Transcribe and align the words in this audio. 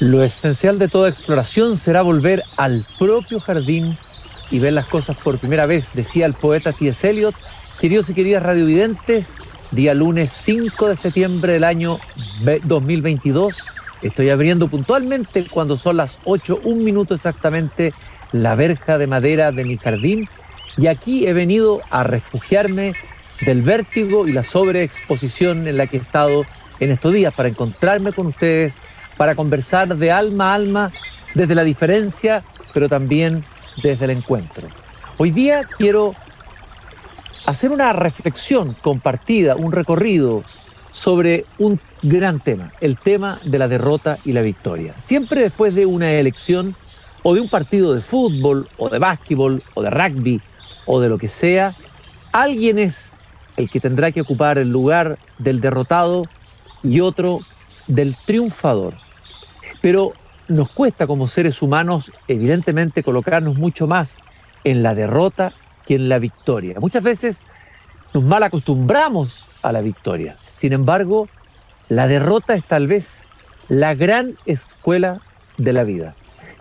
Lo 0.00 0.24
esencial 0.24 0.78
de 0.80 0.88
toda 0.88 1.08
exploración 1.08 1.76
será 1.76 2.02
volver 2.02 2.42
al 2.56 2.84
propio 2.98 3.38
jardín 3.38 3.96
y 4.50 4.58
ver 4.58 4.72
las 4.72 4.86
cosas 4.86 5.16
por 5.16 5.38
primera 5.38 5.66
vez, 5.66 5.92
decía 5.94 6.26
el 6.26 6.34
poeta 6.34 6.72
T.S. 6.72 7.08
Eliot. 7.08 7.34
Queridos 7.80 8.10
y 8.10 8.14
queridas 8.14 8.42
radiovidentes, 8.42 9.36
día 9.70 9.94
lunes 9.94 10.32
5 10.32 10.88
de 10.88 10.96
septiembre 10.96 11.52
del 11.52 11.64
año 11.64 12.00
2022. 12.64 13.54
Estoy 14.02 14.30
abriendo 14.30 14.68
puntualmente 14.68 15.46
cuando 15.48 15.76
son 15.76 15.96
las 15.96 16.18
8, 16.24 16.60
un 16.64 16.82
minuto 16.82 17.14
exactamente, 17.14 17.94
la 18.32 18.56
verja 18.56 18.98
de 18.98 19.06
madera 19.06 19.52
de 19.52 19.64
mi 19.64 19.76
jardín. 19.76 20.28
Y 20.76 20.88
aquí 20.88 21.26
he 21.26 21.32
venido 21.32 21.82
a 21.90 22.02
refugiarme 22.02 22.94
del 23.46 23.62
vértigo 23.62 24.26
y 24.26 24.32
la 24.32 24.42
sobreexposición 24.42 25.68
en 25.68 25.76
la 25.76 25.86
que 25.86 25.98
he 25.98 26.00
estado 26.00 26.44
en 26.80 26.90
estos 26.90 27.12
días 27.12 27.32
para 27.32 27.48
encontrarme 27.48 28.12
con 28.12 28.26
ustedes, 28.26 28.78
para 29.16 29.34
conversar 29.34 29.96
de 29.96 30.10
alma 30.10 30.52
a 30.52 30.54
alma 30.54 30.92
desde 31.34 31.54
la 31.54 31.64
diferencia, 31.64 32.44
pero 32.72 32.88
también 32.88 33.44
desde 33.82 34.06
el 34.06 34.12
encuentro. 34.12 34.68
Hoy 35.18 35.30
día 35.30 35.60
quiero 35.78 36.14
hacer 37.46 37.70
una 37.70 37.92
reflexión 37.92 38.76
compartida, 38.80 39.56
un 39.56 39.72
recorrido 39.72 40.42
sobre 40.92 41.44
un 41.58 41.80
gran 42.02 42.40
tema, 42.40 42.72
el 42.80 42.96
tema 42.96 43.38
de 43.44 43.58
la 43.58 43.68
derrota 43.68 44.16
y 44.24 44.32
la 44.32 44.42
victoria. 44.42 44.94
Siempre 44.98 45.42
después 45.42 45.74
de 45.74 45.86
una 45.86 46.12
elección 46.12 46.76
o 47.22 47.34
de 47.34 47.40
un 47.40 47.48
partido 47.48 47.94
de 47.94 48.00
fútbol 48.00 48.68
o 48.76 48.88
de 48.88 48.98
básquetbol 48.98 49.62
o 49.74 49.82
de 49.82 49.90
rugby 49.90 50.40
o 50.86 51.00
de 51.00 51.08
lo 51.08 51.18
que 51.18 51.28
sea, 51.28 51.72
alguien 52.32 52.78
es 52.78 53.16
el 53.56 53.70
que 53.70 53.80
tendrá 53.80 54.12
que 54.12 54.20
ocupar 54.20 54.58
el 54.58 54.70
lugar 54.70 55.18
del 55.38 55.60
derrotado 55.60 56.22
y 56.82 57.00
otro 57.00 57.40
del 57.86 58.14
triunfador. 58.16 59.03
Pero 59.84 60.14
nos 60.48 60.70
cuesta 60.70 61.06
como 61.06 61.28
seres 61.28 61.60
humanos, 61.60 62.10
evidentemente, 62.26 63.02
colocarnos 63.02 63.56
mucho 63.56 63.86
más 63.86 64.16
en 64.64 64.82
la 64.82 64.94
derrota 64.94 65.52
que 65.86 65.96
en 65.96 66.08
la 66.08 66.18
victoria. 66.18 66.80
Muchas 66.80 67.02
veces 67.02 67.42
nos 68.14 68.24
mal 68.24 68.42
acostumbramos 68.44 69.58
a 69.62 69.72
la 69.72 69.82
victoria. 69.82 70.36
Sin 70.38 70.72
embargo, 70.72 71.28
la 71.90 72.06
derrota 72.06 72.54
es 72.54 72.64
tal 72.64 72.86
vez 72.86 73.26
la 73.68 73.94
gran 73.94 74.38
escuela 74.46 75.20
de 75.58 75.74
la 75.74 75.84
vida. 75.84 76.14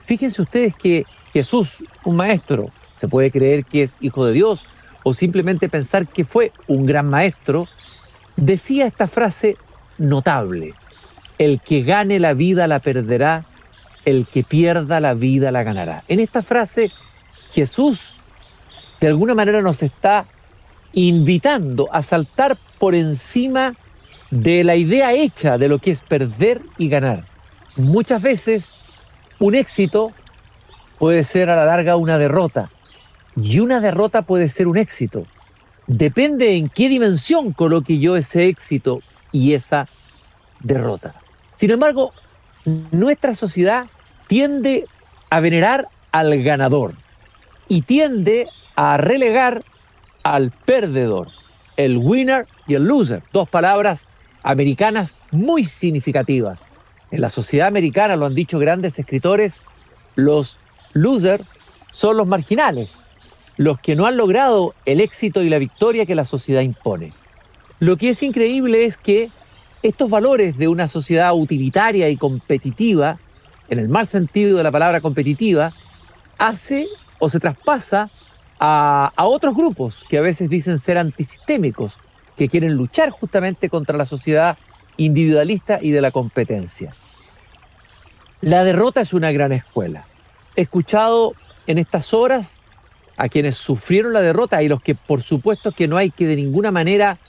Fíjense 0.04 0.42
ustedes 0.42 0.76
que 0.76 1.06
Jesús, 1.32 1.86
un 2.04 2.18
maestro, 2.18 2.72
se 2.98 3.08
puede 3.08 3.32
creer 3.32 3.64
que 3.64 3.84
es 3.84 3.96
hijo 4.02 4.26
de 4.26 4.34
Dios 4.34 4.66
o 5.04 5.14
simplemente 5.14 5.70
pensar 5.70 6.08
que 6.08 6.26
fue 6.26 6.52
un 6.68 6.86
gran 6.86 7.10
maestro, 7.10 7.70
decía 8.36 8.86
esta 8.86 9.08
frase 9.08 9.56
notable, 9.98 10.74
el 11.44 11.60
que 11.60 11.84
gane 11.84 12.20
la 12.20 12.34
vida 12.34 12.68
la 12.68 12.80
perderá, 12.80 13.46
el 14.06 14.26
que 14.26 14.44
pierda 14.44 15.00
la 15.00 15.14
vida 15.14 15.52
la 15.52 15.64
ganará. 15.64 16.04
En 16.08 16.20
esta 16.20 16.42
frase 16.42 16.92
Jesús 17.54 18.18
de 19.00 19.08
alguna 19.08 19.36
manera 19.36 19.62
nos 19.62 19.84
está 19.84 20.26
invitando 20.94 21.90
a 21.92 22.02
saltar 22.02 22.58
por 22.80 22.96
encima 22.96 23.76
de 24.32 24.64
la 24.64 24.76
idea 24.76 25.14
hecha 25.14 25.58
de 25.58 25.68
lo 25.68 25.80
que 25.80 25.92
es 25.92 26.02
perder 26.02 26.62
y 26.78 26.88
ganar. 26.88 27.26
Muchas 27.76 28.22
veces 28.22 28.76
un 29.40 29.56
éxito 29.56 30.14
puede 31.00 31.24
ser 31.24 31.50
a 31.50 31.56
la 31.56 31.66
larga 31.66 31.98
una 31.98 32.18
derrota 32.18 32.70
y 33.36 33.60
una 33.60 33.80
derrota 33.80 34.22
puede 34.22 34.48
ser 34.48 34.68
un 34.68 34.78
éxito. 34.78 35.26
Depende 35.88 36.56
en 36.56 36.70
qué 36.70 36.88
dimensión 36.88 37.52
coloque 37.52 38.00
yo 38.00 38.16
ese 38.16 38.48
éxito 38.48 39.02
y 39.32 39.54
esa 39.54 39.88
derrota. 40.62 41.23
Sin 41.56 41.72
embargo, 41.72 42.14
nuestra 42.92 43.36
sociedad 43.36 43.88
tiende 44.28 44.86
a 45.30 45.40
venerar 45.40 45.88
al 46.12 46.44
ganador 46.44 46.94
y 47.68 47.82
tiende 47.82 48.48
a 48.76 48.98
relegar 48.98 49.64
al 50.24 50.52
perdedor, 50.52 51.30
el 51.78 51.98
winner 51.98 52.48
y 52.68 52.76
el 52.76 52.84
loser, 52.84 53.24
dos 53.32 53.50
palabras 53.50 54.08
americanas 54.42 55.18
muy 55.32 55.66
significativas. 55.66 56.68
En 57.12 57.22
la 57.22 57.30
sociedad 57.30 57.68
americana, 57.68 58.16
lo 58.16 58.26
han 58.26 58.36
dicho 58.36 58.60
grandes 58.60 58.98
escritores, 58.98 59.62
los 60.16 60.58
losers 60.94 61.46
son 61.92 62.18
los 62.18 62.28
marginales, 62.28 63.04
los 63.58 63.80
que 63.80 63.96
no 63.96 64.06
han 64.06 64.18
logrado 64.18 64.74
el 64.86 65.00
éxito 65.02 65.42
y 65.42 65.50
la 65.50 65.60
victoria 65.60 66.06
que 66.06 66.16
la 66.16 66.26
sociedad 66.26 66.62
impone. 66.62 67.12
Lo 67.80 67.98
que 67.98 68.10
es 68.10 68.24
increíble 68.24 68.86
es 68.86 68.98
que 68.98 69.30
estos 69.84 70.10
valores 70.10 70.58
de 70.58 70.70
una 70.70 70.88
sociedad 70.88 71.36
utilitaria 71.36 72.10
y 72.10 72.16
competitiva, 72.16 73.20
en 73.68 73.80
el 73.80 73.90
mal 73.90 74.08
sentido 74.08 74.58
de 74.58 74.64
la 74.64 74.72
palabra 74.72 75.02
competitiva, 75.02 75.72
hace 76.38 76.88
o 77.20 77.30
se 77.30 77.40
traspasa 77.40 78.10
a, 78.60 79.12
otros 79.18 79.56
grupos 79.56 80.06
que 80.10 80.18
a 80.18 80.22
veces 80.22 80.50
dicen 80.50 80.80
ser 80.80 80.98
antisistémicos, 80.98 82.00
que 82.38 82.48
quieren 82.48 82.76
luchar 82.76 83.10
justamente 83.10 83.70
contra 83.70 83.98
la 83.98 84.06
sociedad 84.06 84.58
individualista 84.96 85.80
y 85.82 85.92
de 85.92 86.02
la 86.02 86.12
competencia. 86.12 86.92
La 88.42 88.64
derrota 88.64 89.02
es 89.02 89.14
una 89.14 89.32
gran 89.32 89.52
escuela. 89.52 90.06
He 90.56 90.62
escuchado 90.62 91.34
en 91.68 91.78
estas 91.78 92.14
horas 92.14 92.62
a 93.18 93.28
quienes 93.28 93.58
sufrieron 93.58 94.14
la 94.14 94.22
derrota 94.22 94.64
y 94.64 94.70
los 94.70 94.82
que 94.82 94.96
por 94.96 95.24
supuesto 95.24 95.72
que 95.72 95.88
no 95.88 95.98
hay 95.98 96.10
que 96.10 96.26
de 96.26 96.36
ninguna 96.36 96.72
manera 96.72 97.20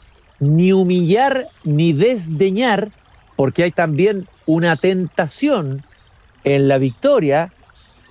ni 0.44 0.72
humillar 0.72 1.44
ni 1.64 1.92
desdeñar, 1.92 2.90
porque 3.36 3.64
hay 3.64 3.72
también 3.72 4.26
una 4.46 4.76
tentación 4.76 5.82
en 6.44 6.68
la 6.68 6.78
victoria 6.78 7.52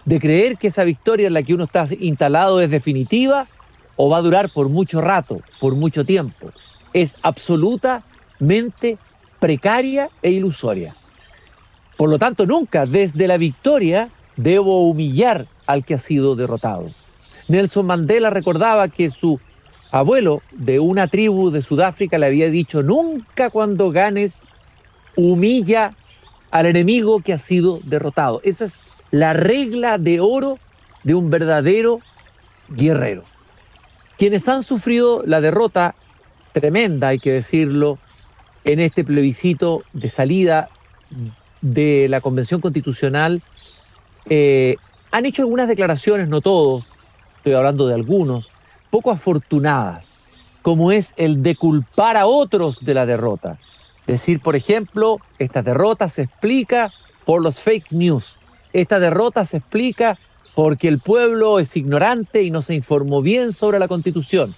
de 0.06 0.20
creer 0.20 0.58
que 0.58 0.68
esa 0.68 0.84
victoria 0.84 1.28
en 1.28 1.34
la 1.34 1.44
que 1.44 1.54
uno 1.54 1.66
está 1.66 1.88
instalado 2.00 2.60
es 2.60 2.70
definitiva 2.70 3.48
o 3.96 4.10
va 4.10 4.18
a 4.18 4.22
durar 4.22 4.50
por 4.50 4.70
mucho 4.70 5.02
rato, 5.02 5.42
por 5.60 5.76
mucho 5.76 6.04
tiempo. 6.04 6.52
Es 6.94 7.18
absolutamente 7.22 8.98
precaria 9.40 10.10
e 10.22 10.32
ilusoria. 10.32 10.94
Por 11.98 12.10
lo 12.10 12.18
tanto, 12.18 12.46
nunca 12.46 12.86
desde 12.86 13.28
la 13.28 13.38
victoria 13.38 14.10
debo 14.36 14.88
humillar 14.90 15.48
al 15.68 15.86
que 15.86 15.94
ha 15.94 16.00
sido 16.00 16.36
derrotado. 16.36 16.86
Nelson 17.48 17.86
Mandela 17.86 18.30
recordaba 18.30 18.88
que 18.88 19.10
su 19.10 19.40
abuelo 19.94 20.42
de 20.52 20.80
una 20.80 21.08
tribu 21.08 21.52
de 21.52 21.62
Sudáfrica 21.62 22.18
le 22.18 22.26
había 22.26 22.50
dicho, 22.50 22.82
nunca 22.82 23.52
cuando 23.52 23.92
ganes, 23.92 24.44
humilla 25.16 25.94
al 26.50 26.66
enemigo 26.66 27.20
que 27.20 27.32
ha 27.32 27.38
sido 27.38 27.80
derrotado. 27.84 28.42
Esa 28.44 28.66
es 28.66 28.76
la 29.12 29.34
regla 29.34 30.00
de 30.00 30.20
oro 30.20 30.58
de 31.04 31.14
un 31.14 31.30
verdadero 31.30 32.00
guerrero. 32.70 33.24
Quienes 34.18 34.50
han 34.50 34.64
sufrido 34.64 35.22
la 35.28 35.42
derrota 35.42 35.94
tremenda, 36.54 37.10
hay 37.10 37.20
que 37.20 37.32
decirlo, 37.32 38.00
en 38.64 38.80
este 38.80 39.04
plebiscito 39.04 39.84
de 39.94 40.10
salida 40.10 40.70
de 41.62 42.08
la 42.10 42.20
Convención 42.20 42.62
Constitucional, 42.62 43.44
eh, 44.28 44.78
han 45.12 45.28
hecho 45.28 45.44
algunas 45.44 45.68
declaraciones, 45.68 46.30
no 46.30 46.42
todos, 46.42 46.88
estoy 47.38 47.54
hablando 47.54 47.86
de 47.86 47.94
algunos, 47.94 48.53
poco 48.94 49.10
afortunadas, 49.10 50.14
como 50.62 50.92
es 50.92 51.16
el 51.18 51.42
de 51.42 51.56
culpar 51.56 52.16
a 52.16 52.28
otros 52.28 52.86
de 52.86 52.94
la 52.94 53.08
derrota. 53.08 53.58
Decir, 54.06 54.40
por 54.40 54.56
ejemplo, 54.56 55.18
esta 55.40 55.64
derrota 55.64 56.10
se 56.10 56.22
explica 56.22 56.94
por 57.26 57.42
los 57.42 57.60
fake 57.60 57.92
news. 57.92 58.38
Esta 58.72 59.00
derrota 59.00 59.46
se 59.46 59.58
explica 59.58 60.20
porque 60.54 60.88
el 60.88 61.00
pueblo 61.00 61.58
es 61.58 61.76
ignorante 61.76 62.44
y 62.44 62.52
no 62.52 62.62
se 62.62 62.76
informó 62.76 63.24
bien 63.24 63.52
sobre 63.52 63.80
la 63.80 63.88
constitución. 63.88 64.54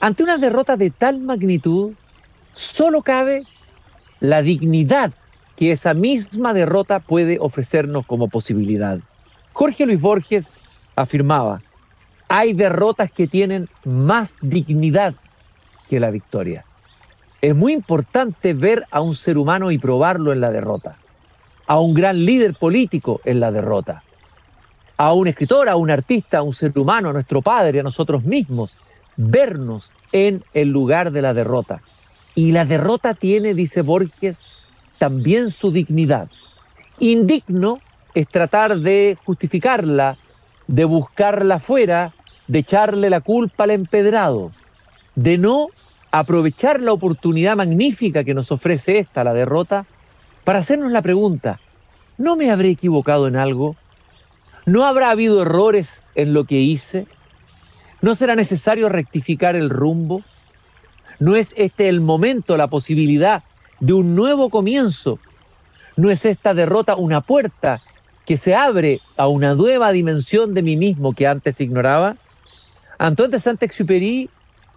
Ante 0.00 0.24
una 0.24 0.36
derrota 0.36 0.76
de 0.76 0.90
tal 0.90 1.20
magnitud, 1.20 1.92
solo 2.52 3.02
cabe 3.02 3.44
la 4.18 4.42
dignidad 4.42 5.12
que 5.54 5.70
esa 5.70 5.94
misma 5.94 6.54
derrota 6.54 6.98
puede 6.98 7.38
ofrecernos 7.38 8.04
como 8.04 8.26
posibilidad. 8.26 8.98
Jorge 9.52 9.86
Luis 9.86 10.00
Borges 10.00 10.48
afirmaba, 10.96 11.62
hay 12.32 12.52
derrotas 12.52 13.10
que 13.10 13.26
tienen 13.26 13.68
más 13.84 14.36
dignidad 14.40 15.14
que 15.88 15.98
la 15.98 16.10
victoria. 16.10 16.64
Es 17.42 17.56
muy 17.56 17.72
importante 17.72 18.54
ver 18.54 18.84
a 18.92 19.00
un 19.00 19.16
ser 19.16 19.36
humano 19.36 19.72
y 19.72 19.78
probarlo 19.78 20.32
en 20.32 20.40
la 20.40 20.52
derrota, 20.52 20.96
a 21.66 21.80
un 21.80 21.92
gran 21.92 22.24
líder 22.24 22.54
político 22.54 23.20
en 23.24 23.40
la 23.40 23.50
derrota, 23.50 24.04
a 24.96 25.12
un 25.12 25.26
escritor, 25.26 25.68
a 25.68 25.74
un 25.74 25.90
artista, 25.90 26.38
a 26.38 26.42
un 26.42 26.54
ser 26.54 26.78
humano, 26.78 27.10
a 27.10 27.12
nuestro 27.12 27.42
padre, 27.42 27.80
a 27.80 27.82
nosotros 27.82 28.22
mismos, 28.22 28.76
vernos 29.16 29.92
en 30.12 30.44
el 30.54 30.68
lugar 30.68 31.10
de 31.10 31.22
la 31.22 31.34
derrota. 31.34 31.82
Y 32.36 32.52
la 32.52 32.64
derrota 32.64 33.14
tiene, 33.14 33.54
dice 33.54 33.82
Borges, 33.82 34.44
también 34.98 35.50
su 35.50 35.72
dignidad. 35.72 36.30
Indigno 37.00 37.80
es 38.14 38.28
tratar 38.28 38.78
de 38.78 39.18
justificarla, 39.24 40.16
de 40.68 40.84
buscarla 40.84 41.58
fuera, 41.58 42.14
de 42.50 42.58
echarle 42.58 43.10
la 43.10 43.20
culpa 43.20 43.62
al 43.62 43.70
empedrado, 43.70 44.50
de 45.14 45.38
no 45.38 45.68
aprovechar 46.10 46.82
la 46.82 46.92
oportunidad 46.92 47.54
magnífica 47.54 48.24
que 48.24 48.34
nos 48.34 48.50
ofrece 48.50 48.98
esta, 48.98 49.22
la 49.22 49.32
derrota, 49.32 49.86
para 50.42 50.58
hacernos 50.58 50.90
la 50.90 51.00
pregunta, 51.00 51.60
¿no 52.18 52.34
me 52.34 52.50
habré 52.50 52.70
equivocado 52.70 53.28
en 53.28 53.36
algo? 53.36 53.76
¿No 54.66 54.84
habrá 54.84 55.10
habido 55.10 55.42
errores 55.42 56.06
en 56.16 56.34
lo 56.34 56.42
que 56.42 56.56
hice? 56.56 57.06
¿No 58.02 58.16
será 58.16 58.34
necesario 58.34 58.88
rectificar 58.88 59.54
el 59.54 59.70
rumbo? 59.70 60.20
¿No 61.20 61.36
es 61.36 61.54
este 61.56 61.88
el 61.88 62.00
momento, 62.00 62.56
la 62.56 62.66
posibilidad 62.66 63.44
de 63.78 63.92
un 63.92 64.16
nuevo 64.16 64.50
comienzo? 64.50 65.20
¿No 65.96 66.10
es 66.10 66.24
esta 66.24 66.52
derrota 66.52 66.96
una 66.96 67.20
puerta 67.20 67.80
que 68.26 68.36
se 68.36 68.56
abre 68.56 69.00
a 69.16 69.28
una 69.28 69.54
nueva 69.54 69.92
dimensión 69.92 70.52
de 70.52 70.62
mí 70.62 70.76
mismo 70.76 71.12
que 71.12 71.28
antes 71.28 71.60
ignoraba? 71.60 72.16
Antoine 73.00 73.32
de 73.32 73.38
Saint-Exupéry, 73.38 74.28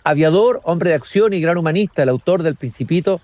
aviador, 0.06 0.62
hombre 0.64 0.92
de 0.92 0.96
acción 0.96 1.34
y 1.34 1.42
gran 1.42 1.58
humanista, 1.58 2.04
el 2.04 2.08
autor 2.08 2.42
del 2.42 2.56
Principito, 2.56 3.20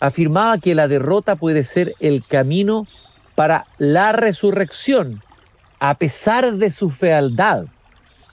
afirmaba 0.00 0.56
que 0.56 0.74
la 0.74 0.88
derrota 0.88 1.36
puede 1.36 1.62
ser 1.62 1.94
el 2.00 2.24
camino 2.24 2.86
para 3.34 3.66
la 3.76 4.12
resurrección, 4.12 5.22
a 5.78 5.94
pesar 5.96 6.54
de 6.54 6.70
su 6.70 6.88
fealdad. 6.88 7.66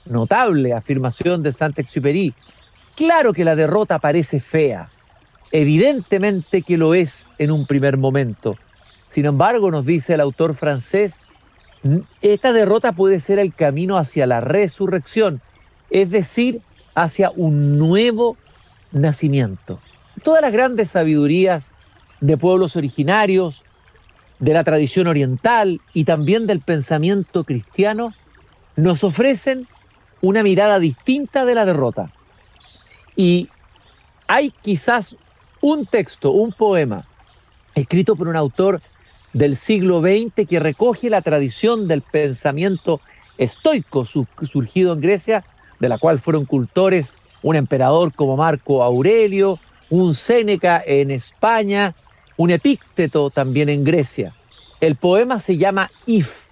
Notable 0.06 0.72
afirmación 0.72 1.42
de 1.42 1.52
Saint-Exupéry. 1.52 2.32
Claro 2.96 3.34
que 3.34 3.44
la 3.44 3.54
derrota 3.54 3.98
parece 3.98 4.40
fea, 4.40 4.88
evidentemente 5.52 6.62
que 6.62 6.78
lo 6.78 6.94
es 6.94 7.28
en 7.36 7.50
un 7.50 7.66
primer 7.66 7.98
momento. 7.98 8.56
Sin 9.08 9.26
embargo, 9.26 9.70
nos 9.70 9.84
dice 9.84 10.14
el 10.14 10.22
autor 10.22 10.54
francés, 10.54 11.20
esta 12.22 12.54
derrota 12.54 12.92
puede 12.92 13.20
ser 13.20 13.38
el 13.38 13.52
camino 13.52 13.98
hacia 13.98 14.26
la 14.26 14.40
resurrección, 14.40 15.42
es 15.90 16.10
decir, 16.10 16.60
hacia 16.94 17.30
un 17.30 17.78
nuevo 17.78 18.36
nacimiento. 18.92 19.80
Todas 20.22 20.42
las 20.42 20.52
grandes 20.52 20.90
sabidurías 20.90 21.70
de 22.20 22.36
pueblos 22.36 22.76
originarios, 22.76 23.64
de 24.38 24.52
la 24.52 24.64
tradición 24.64 25.06
oriental 25.06 25.80
y 25.94 26.04
también 26.04 26.46
del 26.46 26.60
pensamiento 26.60 27.44
cristiano 27.44 28.14
nos 28.76 29.02
ofrecen 29.02 29.66
una 30.20 30.42
mirada 30.42 30.78
distinta 30.78 31.44
de 31.44 31.54
la 31.54 31.64
derrota. 31.64 32.10
Y 33.16 33.48
hay 34.26 34.50
quizás 34.62 35.16
un 35.60 35.86
texto, 35.86 36.30
un 36.30 36.52
poema, 36.52 37.06
escrito 37.74 38.14
por 38.14 38.28
un 38.28 38.36
autor 38.36 38.80
del 39.32 39.56
siglo 39.56 40.00
XX 40.00 40.46
que 40.48 40.60
recoge 40.60 41.10
la 41.10 41.22
tradición 41.22 41.88
del 41.88 42.02
pensamiento 42.02 43.00
estoico 43.36 44.04
surgido 44.04 44.92
en 44.92 45.00
Grecia, 45.00 45.44
de 45.78 45.88
la 45.88 45.98
cual 45.98 46.18
fueron 46.18 46.44
cultores 46.44 47.14
un 47.42 47.56
emperador 47.56 48.12
como 48.12 48.36
Marco 48.36 48.82
Aurelio, 48.82 49.58
un 49.90 50.14
Séneca 50.14 50.82
en 50.84 51.10
España, 51.10 51.94
un 52.36 52.50
Epícteto 52.50 53.30
también 53.30 53.68
en 53.68 53.84
Grecia. 53.84 54.34
El 54.80 54.96
poema 54.96 55.40
se 55.40 55.56
llama 55.56 55.90
If, 56.06 56.46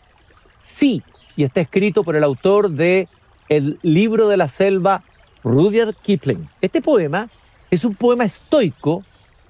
sí, 0.60 1.02
y 1.36 1.44
está 1.44 1.60
escrito 1.60 2.02
por 2.02 2.16
el 2.16 2.24
autor 2.24 2.70
de 2.70 3.08
El 3.48 3.78
libro 3.82 4.28
de 4.28 4.36
la 4.36 4.48
selva, 4.48 5.02
Rudyard 5.44 5.94
Kipling. 6.02 6.48
Este 6.60 6.82
poema 6.82 7.28
es 7.70 7.84
un 7.84 7.94
poema 7.94 8.24
estoico 8.24 9.02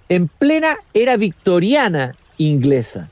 en 0.09 0.29
plena 0.29 0.77
era 0.95 1.17
victoriana 1.17 2.15
inglesa. 2.39 3.11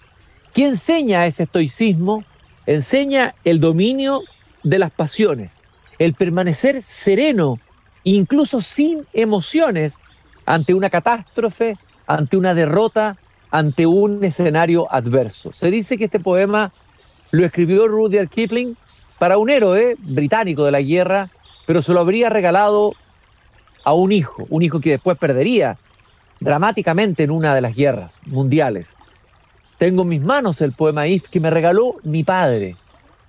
¿Qué 0.53 0.69
enseña 0.69 1.27
ese 1.27 1.45
estoicismo? 1.45 2.25
Enseña 2.67 3.35
el 3.45 3.61
dominio 3.61 4.23
de 4.63 4.79
las 4.79 4.91
pasiones, 4.91 5.61
el 5.99 6.15
permanecer 6.15 6.83
sereno, 6.83 7.59
incluso 8.03 8.61
sin 8.61 9.07
emociones, 9.13 10.03
ante 10.47 10.75
una 10.75 10.91
catástrofe, 10.91 11.77
ante 12.07 12.37
una 12.37 12.55
derrota, 12.55 13.17
ante 13.51 13.87
un 13.87 14.23
escenario 14.25 14.93
adverso. 14.93 15.53
Se 15.53 15.71
dice 15.71 15.97
que 15.97 16.05
este 16.05 16.21
poema 16.21 16.73
lo 17.31 17.45
escribió 17.45 17.89
Rudyard 17.89 18.29
Kipling 18.29 18.77
para 19.19 19.39
un 19.39 19.49
héroe 19.51 19.97
británico 19.99 20.65
de 20.65 20.73
la 20.73 20.83
guerra, 20.83 21.29
pero 21.67 21.83
se 21.83 21.93
lo 21.93 22.01
habría 22.01 22.31
regalado 22.31 22.95
a 23.85 23.93
un 23.95 24.13
hijo, 24.13 24.47
un 24.51 24.63
hijo 24.63 24.81
que 24.81 24.91
después 24.91 25.17
perdería 25.19 25.79
dramáticamente 26.41 27.23
en 27.23 27.31
una 27.31 27.55
de 27.55 27.61
las 27.61 27.75
guerras 27.75 28.21
mundiales. 28.27 28.97
Tengo 29.79 30.03
en 30.03 30.09
mis 30.09 30.23
manos 30.23 30.61
el 30.61 30.73
poema 30.73 31.07
If 31.07 31.29
que 31.29 31.41
me 31.41 31.51
regaló 31.51 31.97
mi 32.03 32.25
padre 32.25 32.77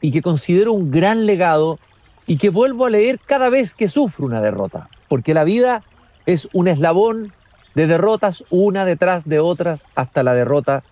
y 0.01 0.11
que 0.11 0.21
considero 0.21 0.73
un 0.73 0.91
gran 0.91 1.25
legado 1.25 1.79
y 2.27 2.37
que 2.37 2.49
vuelvo 2.49 2.85
a 2.85 2.89
leer 2.89 3.19
cada 3.19 3.49
vez 3.49 3.75
que 3.75 3.87
sufro 3.87 4.25
una 4.25 4.41
derrota, 4.41 4.89
porque 5.07 5.33
la 5.33 5.43
vida 5.43 5.83
es 6.25 6.49
un 6.53 6.67
eslabón 6.67 7.33
de 7.75 7.87
derrotas 7.87 8.43
una 8.49 8.85
detrás 8.85 9.25
de 9.25 9.39
otras 9.39 9.85
hasta 9.95 10.23
la 10.23 10.33
derrota 10.33 10.83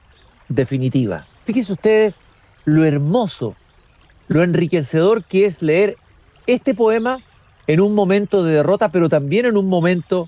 definitiva. 0.49 1.25
Fíjense 1.45 1.73
ustedes 1.73 2.21
lo 2.65 2.85
hermoso, 2.85 3.55
lo 4.27 4.43
enriquecedor 4.43 5.23
que 5.23 5.45
es 5.45 5.61
leer 5.61 5.97
este 6.45 6.73
poema 6.73 7.19
en 7.67 7.79
un 7.79 7.95
momento 7.95 8.43
de 8.43 8.53
derrota, 8.55 8.89
pero 8.89 9.09
también 9.09 9.45
en 9.45 9.57
un 9.57 9.67
momento 9.67 10.27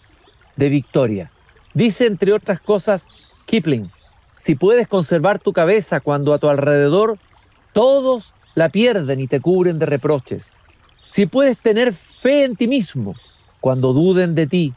de 0.56 0.70
victoria. 0.70 1.32
Dice, 1.74 2.08
entre 2.08 2.32
otras 2.32 2.62
cosas, 2.62 3.10
Kipling, 3.46 3.92
si 4.38 4.56
puedes 4.56 4.88
conservar 4.88 5.40
tu 5.40 5.54
cabeza 5.54 6.00
cuando 6.00 6.34
a 6.34 6.40
tu 6.40 6.50
alrededor 6.50 7.18
todos 7.74 8.34
la 8.56 8.70
pierden 8.70 9.20
y 9.20 9.28
te 9.28 9.42
cubren 9.42 9.80
de 9.80 9.86
reproches, 9.86 10.54
si 11.16 11.28
puedes 11.28 11.58
tener 11.58 11.94
fe 11.94 12.44
en 12.44 12.58
ti 12.58 12.68
mismo 12.68 13.16
cuando 13.62 13.94
duden 13.94 14.36
de 14.36 14.48
ti 14.48 14.74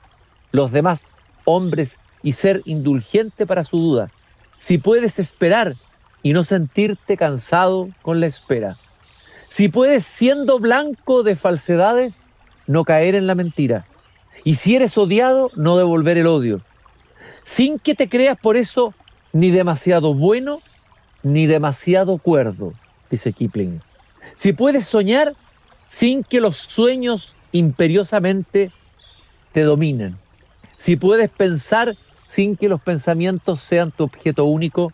los 0.52 0.70
demás 0.70 1.11
hombres 1.44 1.99
y 2.23 2.31
ser 2.31 2.62
indulgente 2.64 3.44
para 3.44 3.64
su 3.64 3.76
duda, 3.76 4.12
si 4.56 4.79
puedes 4.79 5.19
esperar 5.19 5.75
y 6.23 6.32
no 6.32 6.44
sentirte 6.44 7.17
cansado 7.17 7.88
con 8.02 8.20
la 8.20 8.29
espera, 8.29 8.76
si 9.49 9.69
puedes 9.69 10.05
siendo 10.05 10.61
blanco 10.61 11.25
de 11.25 11.35
falsedades 11.35 12.25
no 12.69 12.85
caer 12.85 13.17
en 13.17 13.26
la 13.26 13.35
mentira, 13.35 13.85
y 14.44 14.55
si 14.55 14.76
eres 14.76 14.96
odiado 14.96 15.50
no 15.56 15.76
devolver 15.76 16.19
el 16.19 16.29
odio, 16.29 16.61
sin 17.43 17.81
que 17.81 17.96
te 17.96 18.08
creas 18.08 18.38
por 18.38 18.56
eso 18.56 18.94
ni 19.32 19.50
demasiado 19.50 20.14
bueno 20.14 20.61
ni 21.25 21.46
demasiado 21.46 22.17
cuerdo, 22.19 22.75
dice 23.11 23.32
Kipling. 23.32 23.82
Si 24.37 24.52
puedes 24.52 24.85
soñar 24.85 25.35
sin 25.88 26.23
que 26.23 26.40
los 26.40 26.56
sueños 26.56 27.35
imperiosamente 27.50 28.70
te 29.52 29.62
dominen. 29.62 30.17
Si 30.76 30.94
puedes 30.94 31.29
pensar 31.31 31.96
sin 32.29 32.56
que 32.56 32.69
los 32.69 32.81
pensamientos 32.82 33.62
sean 33.62 33.90
tu 33.90 34.05
objeto 34.05 34.44
único. 34.44 34.93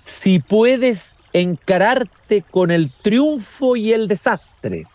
Si 0.00 0.38
puedes 0.38 1.16
encararte 1.32 2.42
con 2.42 2.70
el 2.70 2.88
triunfo 2.88 3.74
y 3.74 3.92
el 3.92 4.06
desastre 4.06 4.86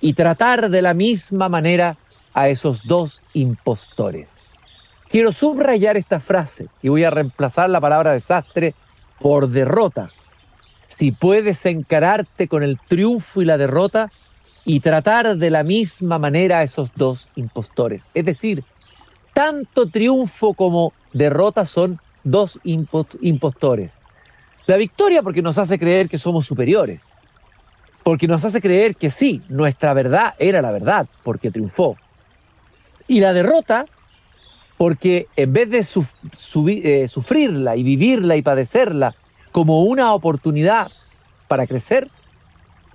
y 0.00 0.14
tratar 0.14 0.70
de 0.70 0.80
la 0.80 0.94
misma 0.94 1.50
manera 1.50 1.98
a 2.32 2.48
esos 2.48 2.84
dos 2.84 3.20
impostores. 3.34 4.36
Quiero 5.10 5.32
subrayar 5.32 5.98
esta 5.98 6.18
frase 6.18 6.68
y 6.82 6.88
voy 6.88 7.04
a 7.04 7.10
reemplazar 7.10 7.68
la 7.68 7.80
palabra 7.80 8.12
desastre 8.12 8.74
por 9.20 9.48
derrota. 9.48 10.10
Si 10.86 11.12
puedes 11.12 11.64
encararte 11.66 12.48
con 12.48 12.62
el 12.62 12.78
triunfo 12.78 13.42
y 13.42 13.44
la 13.44 13.58
derrota 13.58 14.10
y 14.64 14.80
tratar 14.80 15.36
de 15.36 15.50
la 15.50 15.62
misma 15.62 16.18
manera 16.18 16.58
a 16.58 16.62
esos 16.62 16.90
dos 16.94 17.28
impostores. 17.36 18.08
Es 18.14 18.24
decir, 18.24 18.64
tanto 19.32 19.88
triunfo 19.88 20.54
como 20.54 20.92
derrota 21.12 21.64
son 21.64 22.00
dos 22.22 22.60
impostores. 22.64 24.00
La 24.66 24.76
victoria 24.76 25.22
porque 25.22 25.42
nos 25.42 25.58
hace 25.58 25.78
creer 25.78 26.08
que 26.08 26.18
somos 26.18 26.46
superiores, 26.46 27.02
porque 28.02 28.26
nos 28.26 28.44
hace 28.44 28.60
creer 28.60 28.96
que 28.96 29.10
sí, 29.10 29.42
nuestra 29.48 29.92
verdad 29.92 30.34
era 30.38 30.62
la 30.62 30.70
verdad, 30.70 31.06
porque 31.22 31.50
triunfó. 31.50 31.96
Y 33.06 33.20
la 33.20 33.34
derrota 33.34 33.84
porque 34.76 35.28
en 35.36 35.52
vez 35.52 35.70
de 35.70 35.78
eh, 35.78 37.08
sufrirla 37.08 37.76
y 37.76 37.82
vivirla 37.82 38.36
y 38.36 38.42
padecerla 38.42 39.14
como 39.54 39.84
una 39.84 40.12
oportunidad 40.12 40.90
para 41.46 41.68
crecer, 41.68 42.10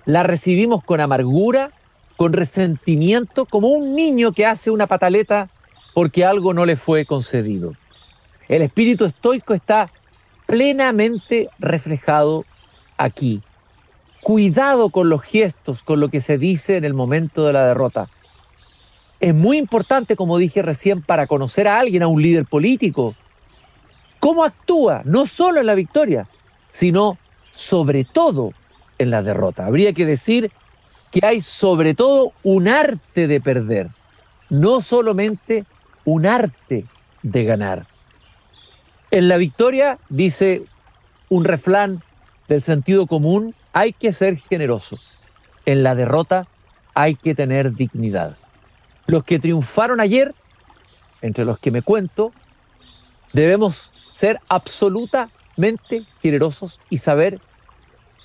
la 0.04 0.24
recibimos 0.24 0.84
con 0.84 1.00
amargura, 1.00 1.70
con 2.18 2.34
resentimiento, 2.34 3.46
como 3.46 3.68
un 3.68 3.94
niño 3.94 4.30
que 4.32 4.44
hace 4.44 4.70
una 4.70 4.86
pataleta 4.86 5.48
porque 5.94 6.22
algo 6.22 6.52
no 6.52 6.66
le 6.66 6.76
fue 6.76 7.06
concedido. 7.06 7.72
El 8.46 8.60
espíritu 8.60 9.06
estoico 9.06 9.54
está 9.54 9.90
plenamente 10.44 11.48
reflejado 11.58 12.44
aquí. 12.98 13.40
Cuidado 14.20 14.90
con 14.90 15.08
los 15.08 15.22
gestos, 15.22 15.82
con 15.82 15.98
lo 15.98 16.10
que 16.10 16.20
se 16.20 16.36
dice 16.36 16.76
en 16.76 16.84
el 16.84 16.92
momento 16.92 17.46
de 17.46 17.54
la 17.54 17.68
derrota. 17.68 18.10
Es 19.18 19.34
muy 19.34 19.56
importante, 19.56 20.14
como 20.14 20.36
dije 20.36 20.60
recién, 20.60 21.00
para 21.00 21.26
conocer 21.26 21.68
a 21.68 21.78
alguien, 21.78 22.02
a 22.02 22.08
un 22.08 22.20
líder 22.20 22.44
político, 22.44 23.14
cómo 24.18 24.44
actúa, 24.44 25.00
no 25.06 25.24
solo 25.24 25.60
en 25.60 25.66
la 25.66 25.74
victoria, 25.74 26.28
sino 26.70 27.18
sobre 27.52 28.04
todo 28.04 28.52
en 28.98 29.10
la 29.10 29.22
derrota. 29.22 29.66
Habría 29.66 29.92
que 29.92 30.06
decir 30.06 30.50
que 31.10 31.26
hay 31.26 31.40
sobre 31.40 31.94
todo 31.94 32.32
un 32.42 32.68
arte 32.68 33.26
de 33.26 33.40
perder, 33.40 33.88
no 34.48 34.80
solamente 34.80 35.64
un 36.04 36.26
arte 36.26 36.86
de 37.22 37.44
ganar. 37.44 37.86
En 39.10 39.28
la 39.28 39.36
victoria, 39.36 39.98
dice 40.08 40.64
un 41.28 41.44
refrán 41.44 42.02
del 42.48 42.62
sentido 42.62 43.06
común, 43.06 43.54
hay 43.72 43.92
que 43.92 44.12
ser 44.12 44.36
generoso. 44.36 44.98
En 45.66 45.82
la 45.82 45.94
derrota 45.94 46.46
hay 46.94 47.14
que 47.14 47.34
tener 47.34 47.74
dignidad. 47.74 48.36
Los 49.06 49.24
que 49.24 49.38
triunfaron 49.38 50.00
ayer, 50.00 50.34
entre 51.22 51.44
los 51.44 51.58
que 51.58 51.70
me 51.70 51.82
cuento, 51.82 52.32
debemos 53.32 53.92
ser 54.12 54.40
generosos 56.22 56.80
y 56.90 56.98
saber 56.98 57.40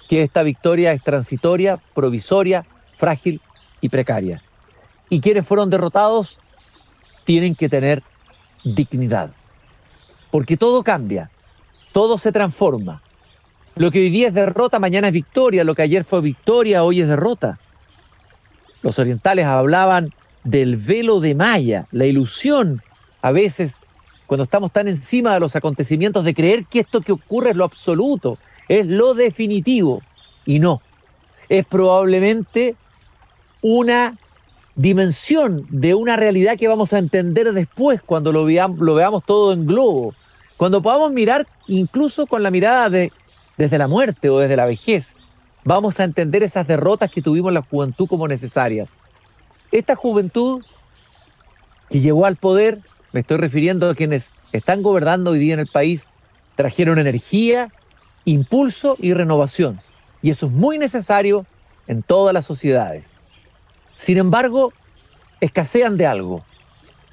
que 0.08 0.24
esta 0.24 0.44
victoria 0.44 0.94
es 0.94 1.04
transitoria, 1.04 1.80
provisoria, 1.94 2.66
frágil 2.98 3.42
y 3.82 3.90
precaria. 3.90 4.42
Y 5.10 5.20
quienes 5.22 5.46
fueron 5.46 5.70
derrotados 5.70 6.40
tienen 7.26 7.56
que 7.56 7.70
tener 7.70 8.04
dignidad. 8.64 9.32
Porque 10.32 10.58
todo 10.58 10.84
cambia, 10.84 11.32
todo 11.92 12.18
se 12.18 12.32
transforma. 12.32 13.02
Lo 13.76 13.92
que 13.92 14.00
hoy 14.00 14.10
día 14.10 14.30
es 14.30 14.34
derrota, 14.34 14.80
mañana 14.80 15.08
es 15.08 15.14
victoria. 15.14 15.64
Lo 15.64 15.76
que 15.76 15.82
ayer 15.82 16.04
fue 16.04 16.22
victoria, 16.22 16.84
hoy 16.84 17.02
es 17.02 17.08
derrota. 17.08 17.60
Los 18.84 19.00
orientales 19.00 19.46
hablaban 19.46 20.14
del 20.44 20.78
velo 20.78 21.20
de 21.20 21.36
Maya, 21.36 21.88
la 21.92 22.06
ilusión 22.06 22.84
a 23.22 23.32
veces 23.32 23.85
cuando 24.28 24.44
estamos 24.44 24.72
tan 24.72 24.88
encima 24.88 25.34
de 25.34 25.40
los 25.40 25.56
acontecimientos 25.56 26.24
de 26.26 26.34
creer 26.34 26.66
que 26.66 26.80
esto 26.80 27.02
que 27.02 27.12
ocurre 27.12 27.52
es 27.52 27.56
lo 27.56 27.66
absoluto, 27.66 28.38
es 28.68 28.88
lo 28.88 29.14
definitivo. 29.14 30.02
Y 30.46 30.60
no, 30.60 30.82
es 31.50 31.66
probablemente 31.66 32.76
una 33.62 34.18
dimensión 34.76 35.66
de 35.70 35.96
una 35.96 36.16
realidad 36.16 36.58
que 36.58 36.68
vamos 36.68 36.94
a 36.94 37.00
entender 37.00 37.54
después 37.54 38.02
cuando 38.02 38.32
lo 38.32 38.46
veamos, 38.46 39.24
todo 39.26 39.54
en 39.54 39.66
globo. 39.66 40.14
Cuando 40.58 40.82
podamos 40.82 41.12
mirar 41.12 41.48
incluso 41.68 42.28
con 42.28 42.44
la 42.44 42.52
mirada 42.52 42.90
de 42.90 43.12
desde 43.58 43.78
la 43.78 43.88
muerte 43.88 44.30
o 44.30 44.40
desde 44.40 44.58
la 44.58 44.66
vejez, 44.66 45.18
vamos 45.64 46.00
a 46.00 46.04
entender 46.04 46.44
esas 46.44 46.68
derrotas 46.68 47.10
que 47.10 47.22
tuvimos 47.22 47.50
en 47.50 47.56
la 47.56 47.62
juventud 47.62 48.08
como 48.08 48.28
necesarias. 48.28 48.92
Esta 49.72 49.96
juventud 49.96 50.62
que 51.90 52.02
llegó 52.02 52.26
al 52.26 52.36
poder, 52.36 52.80
me 53.16 53.22
estoy 53.22 53.38
refiriendo 53.38 53.90
a 53.90 53.96
quienes 53.96 54.30
están 54.52 54.84
gobernando 54.84 55.32
hoy 55.32 55.40
día 55.40 55.54
en 55.54 55.62
el 55.62 55.68
país, 55.68 56.10
trajeron 56.56 57.00
energía, 57.00 57.72
impulso 58.26 58.98
y 59.00 59.14
renovación. 59.14 59.80
Y 60.22 60.32
eso 60.32 60.48
es 60.48 60.52
muy 60.52 60.78
necesario 60.78 61.46
en 61.88 62.04
todas 62.04 62.34
las 62.34 62.46
sociedades. 62.46 63.12
Sin 63.94 64.18
embargo, 64.18 64.74
escasean 65.40 65.96
de 65.96 66.08
algo, 66.08 66.44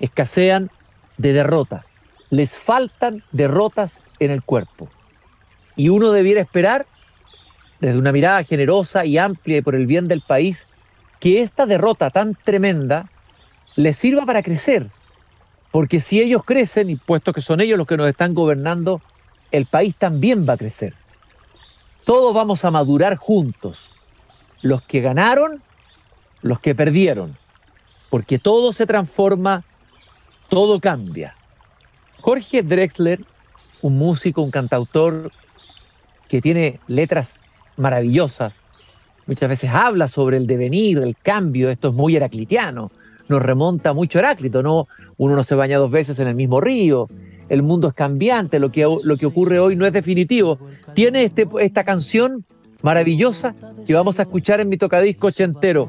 escasean 0.01 0.73
de 1.19 1.33
derrota. 1.33 1.87
Les 2.31 2.59
faltan 2.59 3.23
derrotas 3.31 4.03
en 4.19 4.33
el 4.33 4.43
cuerpo. 4.43 4.89
Y 5.77 5.89
uno 5.89 6.11
debiera 6.11 6.41
esperar, 6.41 6.85
desde 7.79 8.01
una 8.01 8.11
mirada 8.11 8.43
generosa 8.43 9.05
y 9.05 9.19
amplia 9.19 9.59
y 9.59 9.63
por 9.63 9.77
el 9.77 9.87
bien 9.87 10.09
del 10.09 10.21
país, 10.21 10.67
que 11.21 11.43
esta 11.43 11.65
derrota 11.65 12.11
tan 12.11 12.35
tremenda 12.35 13.09
les 13.77 13.97
sirva 13.97 14.27
para 14.27 14.43
crecer. 14.43 14.91
Porque 15.73 16.00
si 16.00 16.21
ellos 16.21 16.45
crecen, 16.45 16.91
y 16.91 16.97
puesto 16.97 17.33
que 17.33 17.41
son 17.41 17.61
ellos 17.61 17.79
los 17.79 17.87
que 17.87 17.97
nos 17.97 18.09
están 18.09 18.35
gobernando, 18.35 19.00
el 19.50 19.67
país 19.67 19.97
también 19.97 20.47
va 20.49 20.52
a 20.52 20.59
crecer. 20.59 20.95
Todos 22.05 22.35
vamos 22.35 22.64
a 22.64 22.71
madurar 22.71 23.17
juntos. 23.17 23.91
Los 24.61 24.83
que 24.83 25.00
ganaron, 25.00 25.62
los 26.43 26.61
que 26.61 26.75
perdieron. 26.75 27.38
Porque 28.11 28.38
todo 28.38 28.73
se 28.73 28.87
transforma, 28.87 29.64
todo 30.49 30.79
cambia. 30.79 31.35
Jorge 32.21 32.62
Drexler, 32.62 33.25
un 33.81 33.97
músico, 33.97 34.43
un 34.43 34.50
cantautor 34.50 35.33
que 36.29 36.43
tiene 36.43 36.81
letras 36.87 37.43
maravillosas. 37.79 38.62
Muchas 39.26 39.49
veces 39.49 39.71
habla 39.73 40.07
sobre 40.07 40.37
el 40.37 40.47
devenir, 40.47 40.99
el 40.99 41.17
cambio, 41.17 41.71
esto 41.71 41.88
es 41.88 41.95
muy 41.95 42.14
heraclitiano, 42.14 42.91
nos 43.29 43.43
remonta 43.43 43.93
mucho 43.93 44.19
Heráclito, 44.19 44.62
¿no? 44.62 44.87
Uno 45.17 45.37
no 45.37 45.45
se 45.45 45.55
baña 45.55 45.79
dos 45.79 45.91
veces 45.91 46.19
en 46.19 46.29
el 46.29 46.35
mismo 46.35 46.61
río, 46.61 47.09
el 47.49 47.62
mundo 47.62 47.88
es 47.88 47.95
cambiante, 47.95 48.59
lo 48.59 48.73
que, 48.73 48.87
ocurre 48.87 49.59
hoy 49.59 49.76
no 49.76 49.85
es 49.85 49.93
definitivo. 49.93 50.59
Tiene 50.95 51.25
este, 51.25 51.47
esta 51.61 51.85
canción 51.85 52.45
maravillosa 52.83 53.55
que 53.87 53.95
vamos 53.95 54.19
a 54.19 54.23
escuchar 54.23 54.61
en 54.61 54.69
mi 54.69 54.76
tocadisco 54.76 55.26
ochentero. 55.29 55.88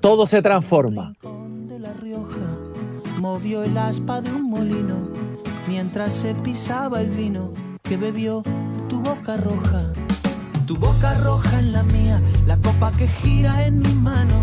Todo 0.00 0.26
se 0.26 0.42
transforma. 0.42 1.14
Movió 3.20 3.62
el 3.64 3.76
aspa 3.76 4.20
de 4.20 4.30
un 4.30 4.50
molino 4.50 5.08
mientras 5.68 6.12
se 6.12 6.34
pisaba 6.34 7.00
el 7.00 7.10
vino 7.10 7.52
que 7.82 7.96
bebió 7.96 8.42
tu 8.88 9.00
boca 9.00 9.36
roja, 9.36 9.92
tu 10.66 10.76
boca 10.76 11.14
roja 11.14 11.58
en 11.58 11.72
la 11.72 11.82
mía, 11.82 12.20
la 12.46 12.56
copa 12.56 12.92
que 12.92 13.06
gira 13.06 13.66
en 13.66 13.80
mi 13.80 13.92
mano. 13.94 14.42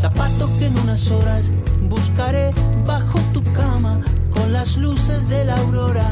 Zapato 0.00 0.48
que 0.58 0.64
en 0.64 0.78
unas 0.78 1.10
horas 1.10 1.50
buscaré 1.90 2.54
bajo 2.86 3.18
tu 3.34 3.42
cama, 3.52 4.00
con 4.32 4.50
las 4.50 4.78
luces 4.78 5.28
de 5.28 5.44
la 5.44 5.54
aurora, 5.56 6.10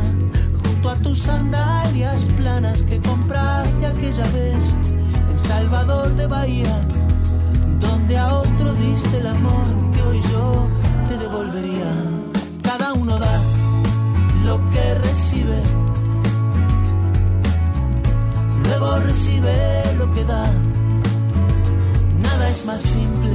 junto 0.63 0.91
a 0.91 0.97
tus 0.97 1.21
sandalias 1.23 2.25
planas 2.37 2.83
que 2.83 3.01
compraste 3.01 3.87
aquella 3.87 4.25
vez 4.25 4.75
en 5.31 5.39
Salvador 5.39 6.15
de 6.17 6.27
Bahía, 6.27 6.79
donde 7.81 8.19
a 8.19 8.35
otro 8.35 8.75
diste 8.75 9.21
el 9.21 9.27
amor 9.27 9.65
que 9.95 10.03
hoy 10.03 10.21
yo 10.33 10.69
te 11.09 11.17
devolvería. 11.17 11.91
Cada 12.63 12.93
uno 12.93 13.19
da 13.19 13.41
lo 14.45 14.59
que 14.71 14.99
recibe 14.99 15.63
luego 18.65 18.99
recibe 18.99 19.83
lo 19.97 20.13
que 20.13 20.25
da. 20.25 20.45
Nada 22.21 22.51
es 22.51 22.67
más 22.67 22.83
simple, 22.83 23.33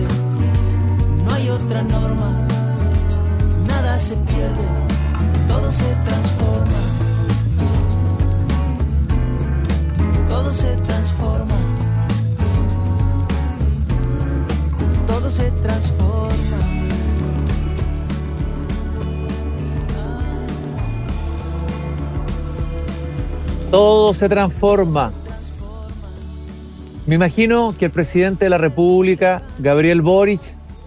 no 1.24 1.34
hay 1.34 1.50
otra 1.50 1.82
norma, 1.84 2.32
nada 3.68 4.00
se 4.00 4.16
pierde, 4.16 4.68
todo 5.48 5.72
se 5.72 5.96
transforma. 6.06 6.94
Todo 10.30 10.52
se 10.52 10.76
transforma. 10.78 11.56
Todo 15.08 15.32
se 15.32 15.52
transforma. 15.52 16.58
Todo 23.72 24.14
se 24.14 24.30
transforma. 24.30 25.12
Me 27.06 27.16
imagino 27.16 27.76
que 27.78 27.86
el 27.86 27.92
presidente 27.92 28.46
de 28.46 28.50
la 28.50 28.58
República, 28.58 29.44
Gabriel 29.60 30.02
Boric, 30.02 30.42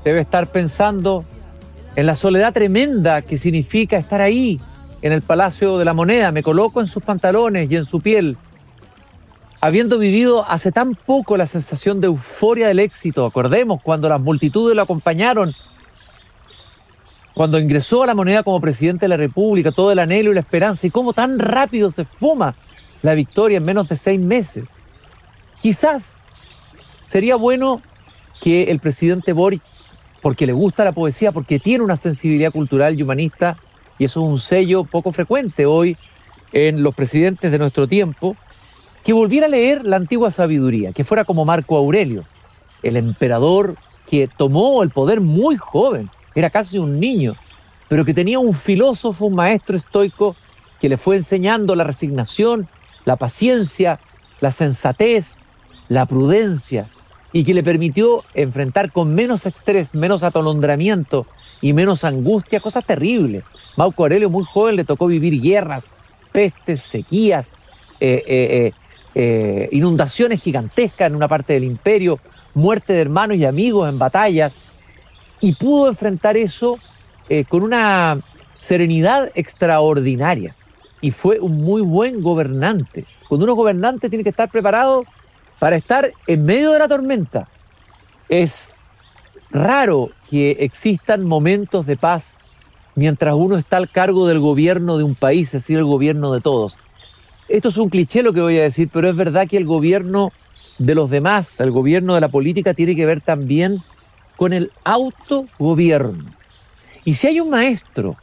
debe 0.06 0.20
estar 0.20 0.46
pensando 0.46 1.24
en 1.96 2.06
la 2.06 2.14
soledad 2.14 2.52
tremenda 2.52 3.22
que 3.22 3.38
significa 3.38 3.96
estar 3.96 4.20
ahí, 4.20 4.60
en 5.02 5.10
el 5.10 5.20
Palacio 5.20 5.78
de 5.78 5.84
la 5.84 5.94
Moneda. 5.94 6.30
Me 6.30 6.44
coloco 6.44 6.80
en 6.80 6.86
sus 6.86 7.02
pantalones 7.02 7.68
y 7.68 7.74
en 7.74 7.84
su 7.84 8.00
piel. 8.00 8.36
Habiendo 9.60 9.98
vivido 9.98 10.48
hace 10.48 10.70
tan 10.70 10.94
poco 10.94 11.36
la 11.36 11.48
sensación 11.48 12.00
de 12.00 12.06
euforia 12.06 12.68
del 12.68 12.78
éxito, 12.78 13.26
acordemos 13.26 13.82
cuando 13.82 14.08
las 14.08 14.20
multitudes 14.20 14.76
lo 14.76 14.82
acompañaron, 14.82 15.52
cuando 17.34 17.58
ingresó 17.58 18.04
a 18.04 18.06
la 18.06 18.14
moneda 18.14 18.44
como 18.44 18.60
presidente 18.60 19.06
de 19.06 19.08
la 19.08 19.16
República, 19.16 19.72
todo 19.72 19.90
el 19.90 19.98
anhelo 19.98 20.30
y 20.30 20.34
la 20.34 20.40
esperanza, 20.40 20.86
y 20.86 20.90
cómo 20.90 21.14
tan 21.14 21.40
rápido 21.40 21.90
se 21.90 22.04
fuma 22.04 22.54
la 23.02 23.14
victoria 23.14 23.58
en 23.58 23.64
menos 23.64 23.88
de 23.88 23.96
seis 23.96 24.20
meses. 24.20 24.68
Quizás 25.60 26.26
sería 27.06 27.34
bueno 27.34 27.82
que 28.40 28.70
el 28.70 28.78
presidente 28.78 29.32
Boric, 29.32 29.62
porque 30.26 30.44
le 30.44 30.52
gusta 30.52 30.82
la 30.82 30.90
poesía, 30.90 31.30
porque 31.30 31.60
tiene 31.60 31.84
una 31.84 31.94
sensibilidad 31.94 32.50
cultural 32.50 32.98
y 32.98 33.02
humanista, 33.04 33.56
y 33.96 34.06
eso 34.06 34.24
es 34.24 34.28
un 34.28 34.40
sello 34.40 34.82
poco 34.82 35.12
frecuente 35.12 35.66
hoy 35.66 35.96
en 36.50 36.82
los 36.82 36.96
presidentes 36.96 37.52
de 37.52 37.58
nuestro 37.60 37.86
tiempo, 37.86 38.36
que 39.04 39.12
volviera 39.12 39.46
a 39.46 39.48
leer 39.48 39.86
la 39.86 39.94
antigua 39.94 40.32
sabiduría, 40.32 40.90
que 40.90 41.04
fuera 41.04 41.24
como 41.24 41.44
Marco 41.44 41.76
Aurelio, 41.76 42.24
el 42.82 42.96
emperador 42.96 43.76
que 44.04 44.28
tomó 44.36 44.82
el 44.82 44.90
poder 44.90 45.20
muy 45.20 45.56
joven, 45.58 46.10
era 46.34 46.50
casi 46.50 46.76
un 46.76 46.98
niño, 46.98 47.36
pero 47.86 48.04
que 48.04 48.12
tenía 48.12 48.40
un 48.40 48.54
filósofo, 48.54 49.26
un 49.26 49.36
maestro 49.36 49.76
estoico, 49.76 50.34
que 50.80 50.88
le 50.88 50.96
fue 50.96 51.18
enseñando 51.18 51.76
la 51.76 51.84
resignación, 51.84 52.66
la 53.04 53.14
paciencia, 53.14 54.00
la 54.40 54.50
sensatez, 54.50 55.38
la 55.86 56.04
prudencia, 56.04 56.88
y 57.36 57.44
que 57.44 57.52
le 57.52 57.62
permitió 57.62 58.24
enfrentar 58.32 58.90
con 58.90 59.14
menos 59.14 59.44
estrés, 59.44 59.94
menos 59.94 60.22
atolondramiento 60.22 61.26
y 61.60 61.74
menos 61.74 62.02
angustia 62.02 62.60
cosas 62.60 62.86
terribles. 62.86 63.44
Marco 63.76 64.04
Aurelio, 64.04 64.30
muy 64.30 64.42
joven, 64.42 64.76
le 64.76 64.84
tocó 64.84 65.06
vivir 65.06 65.42
guerras, 65.42 65.90
pestes, 66.32 66.80
sequías, 66.80 67.52
eh, 68.00 68.24
eh, 68.26 68.72
eh, 69.14 69.68
inundaciones 69.72 70.40
gigantescas 70.40 71.08
en 71.08 71.14
una 71.14 71.28
parte 71.28 71.52
del 71.52 71.64
imperio, 71.64 72.20
muerte 72.54 72.94
de 72.94 73.02
hermanos 73.02 73.36
y 73.36 73.44
amigos 73.44 73.86
en 73.90 73.98
batallas, 73.98 74.72
y 75.38 75.56
pudo 75.56 75.88
enfrentar 75.88 76.38
eso 76.38 76.78
con 77.50 77.62
una 77.62 78.18
serenidad 78.58 79.30
extraordinaria. 79.34 80.56
Y 81.02 81.10
fue 81.10 81.38
un 81.38 81.60
muy 81.62 81.82
buen 81.82 82.22
gobernante. 82.22 83.04
Cuando 83.28 83.44
uno 83.44 83.54
gobernante 83.54 84.08
tiene 84.08 84.24
que 84.24 84.30
estar 84.30 84.50
preparado 84.50 85.04
para 85.58 85.76
estar 85.76 86.12
en 86.26 86.42
medio 86.42 86.72
de 86.72 86.78
la 86.78 86.88
tormenta. 86.88 87.48
Es 88.28 88.70
raro 89.50 90.10
que 90.28 90.56
existan 90.60 91.24
momentos 91.24 91.86
de 91.86 91.96
paz 91.96 92.38
mientras 92.94 93.34
uno 93.34 93.56
está 93.56 93.76
al 93.76 93.88
cargo 93.88 94.26
del 94.26 94.40
gobierno 94.40 94.98
de 94.98 95.04
un 95.04 95.14
país, 95.14 95.48
es 95.48 95.62
decir, 95.62 95.78
el 95.78 95.84
gobierno 95.84 96.32
de 96.32 96.40
todos. 96.40 96.78
Esto 97.48 97.68
es 97.68 97.76
un 97.76 97.88
cliché 97.88 98.22
lo 98.22 98.32
que 98.32 98.40
voy 98.40 98.58
a 98.58 98.62
decir, 98.62 98.88
pero 98.92 99.08
es 99.08 99.14
verdad 99.14 99.46
que 99.46 99.56
el 99.56 99.66
gobierno 99.66 100.32
de 100.78 100.94
los 100.94 101.10
demás, 101.10 101.60
el 101.60 101.70
gobierno 101.70 102.14
de 102.14 102.20
la 102.20 102.28
política, 102.28 102.74
tiene 102.74 102.96
que 102.96 103.06
ver 103.06 103.20
también 103.20 103.78
con 104.36 104.52
el 104.52 104.72
autogobierno. 104.84 106.34
Y 107.04 107.14
si 107.14 107.28
hay 107.28 107.40
un 107.40 107.50
maestro 107.50 108.16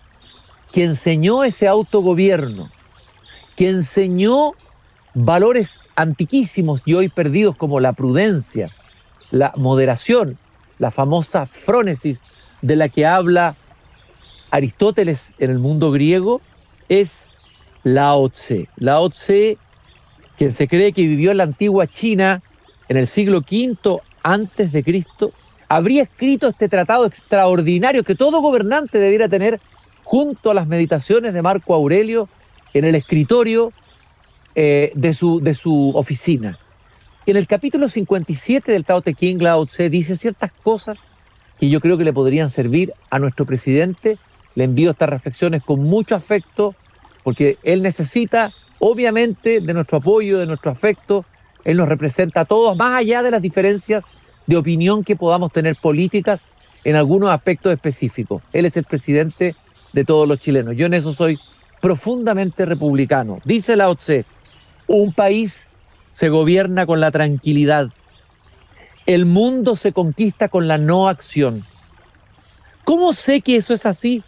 que 0.73 0.83
enseñó 0.83 1.43
ese 1.43 1.67
autogobierno, 1.67 2.69
que 3.55 3.69
enseñó 3.69 4.53
valores 5.13 5.79
antiquísimos 5.95 6.81
y 6.85 6.93
hoy 6.93 7.09
perdidos 7.09 7.55
como 7.55 7.79
la 7.79 7.93
prudencia, 7.93 8.71
la 9.31 9.53
moderación, 9.57 10.37
la 10.79 10.91
famosa 10.91 11.45
frónesis 11.45 12.21
de 12.61 12.75
la 12.75 12.89
que 12.89 13.05
habla 13.05 13.55
Aristóteles 14.51 15.33
en 15.39 15.51
el 15.51 15.59
mundo 15.59 15.91
griego, 15.91 16.41
es 16.87 17.27
Lao 17.83 18.29
Tse. 18.29 18.69
Lao 18.77 19.09
Tse, 19.09 19.57
quien 20.37 20.51
se 20.51 20.67
cree 20.67 20.93
que 20.93 21.01
vivió 21.01 21.31
en 21.31 21.37
la 21.37 21.43
antigua 21.43 21.87
China 21.87 22.41
en 22.87 22.97
el 22.97 23.07
siglo 23.07 23.39
V 23.39 23.99
antes 24.21 24.71
de 24.71 24.83
Cristo, 24.83 25.31
habría 25.67 26.03
escrito 26.03 26.47
este 26.47 26.69
tratado 26.69 27.05
extraordinario 27.05 28.03
que 28.03 28.15
todo 28.15 28.41
gobernante 28.41 28.99
debiera 28.99 29.27
tener 29.27 29.59
junto 30.03 30.51
a 30.51 30.53
las 30.53 30.67
meditaciones 30.67 31.33
de 31.33 31.41
Marco 31.41 31.73
Aurelio 31.73 32.29
en 32.73 32.85
el 32.85 32.95
escritorio 32.95 33.73
eh, 34.55 34.91
de, 34.95 35.13
su, 35.13 35.39
de 35.39 35.53
su 35.53 35.91
oficina. 35.95 36.59
En 37.25 37.37
el 37.37 37.47
capítulo 37.47 37.87
57 37.87 38.71
del 38.71 38.85
Tao 38.85 39.01
Te 39.01 39.13
Ching, 39.13 39.41
Lao 39.41 39.65
Tse 39.65 39.89
dice 39.89 40.15
ciertas 40.15 40.51
cosas 40.63 41.07
que 41.59 41.69
yo 41.69 41.79
creo 41.79 41.97
que 41.97 42.03
le 42.03 42.13
podrían 42.13 42.49
servir 42.49 42.93
a 43.09 43.19
nuestro 43.19 43.45
presidente. 43.45 44.17
Le 44.55 44.65
envío 44.65 44.91
estas 44.91 45.09
reflexiones 45.09 45.63
con 45.63 45.79
mucho 45.79 46.15
afecto, 46.15 46.75
porque 47.23 47.57
él 47.63 47.81
necesita, 47.81 48.51
obviamente, 48.79 49.61
de 49.61 49.73
nuestro 49.73 49.99
apoyo, 49.99 50.37
de 50.37 50.45
nuestro 50.45 50.71
afecto. 50.71 51.25
Él 51.63 51.77
nos 51.77 51.87
representa 51.87 52.41
a 52.41 52.45
todos, 52.45 52.75
más 52.75 52.99
allá 52.99 53.23
de 53.23 53.31
las 53.31 53.41
diferencias 53.41 54.05
de 54.45 54.57
opinión 54.57 55.03
que 55.03 55.15
podamos 55.15 55.51
tener 55.51 55.77
políticas 55.77 56.47
en 56.83 56.95
algunos 56.95 57.29
aspectos 57.29 57.71
específicos. 57.71 58.41
Él 58.51 58.65
es 58.65 58.75
el 58.75 58.83
presidente 58.83 59.55
de 59.93 60.03
todos 60.03 60.27
los 60.27 60.39
chilenos. 60.41 60.75
Yo 60.75 60.87
en 60.87 60.93
eso 60.93 61.13
soy 61.13 61.39
profundamente 61.79 62.65
republicano. 62.65 63.39
Dice 63.45 63.75
Lao 63.75 63.95
Tse, 63.95 64.25
un 64.87 65.13
país 65.13 65.67
se 66.11 66.29
gobierna 66.29 66.85
con 66.85 66.99
la 66.99 67.11
tranquilidad. 67.11 67.89
El 69.05 69.25
mundo 69.25 69.75
se 69.75 69.91
conquista 69.91 70.47
con 70.47 70.67
la 70.67 70.77
no 70.77 71.09
acción. 71.09 71.63
¿Cómo 72.85 73.13
sé 73.13 73.41
que 73.41 73.55
eso 73.55 73.73
es 73.73 73.85
así? 73.85 74.23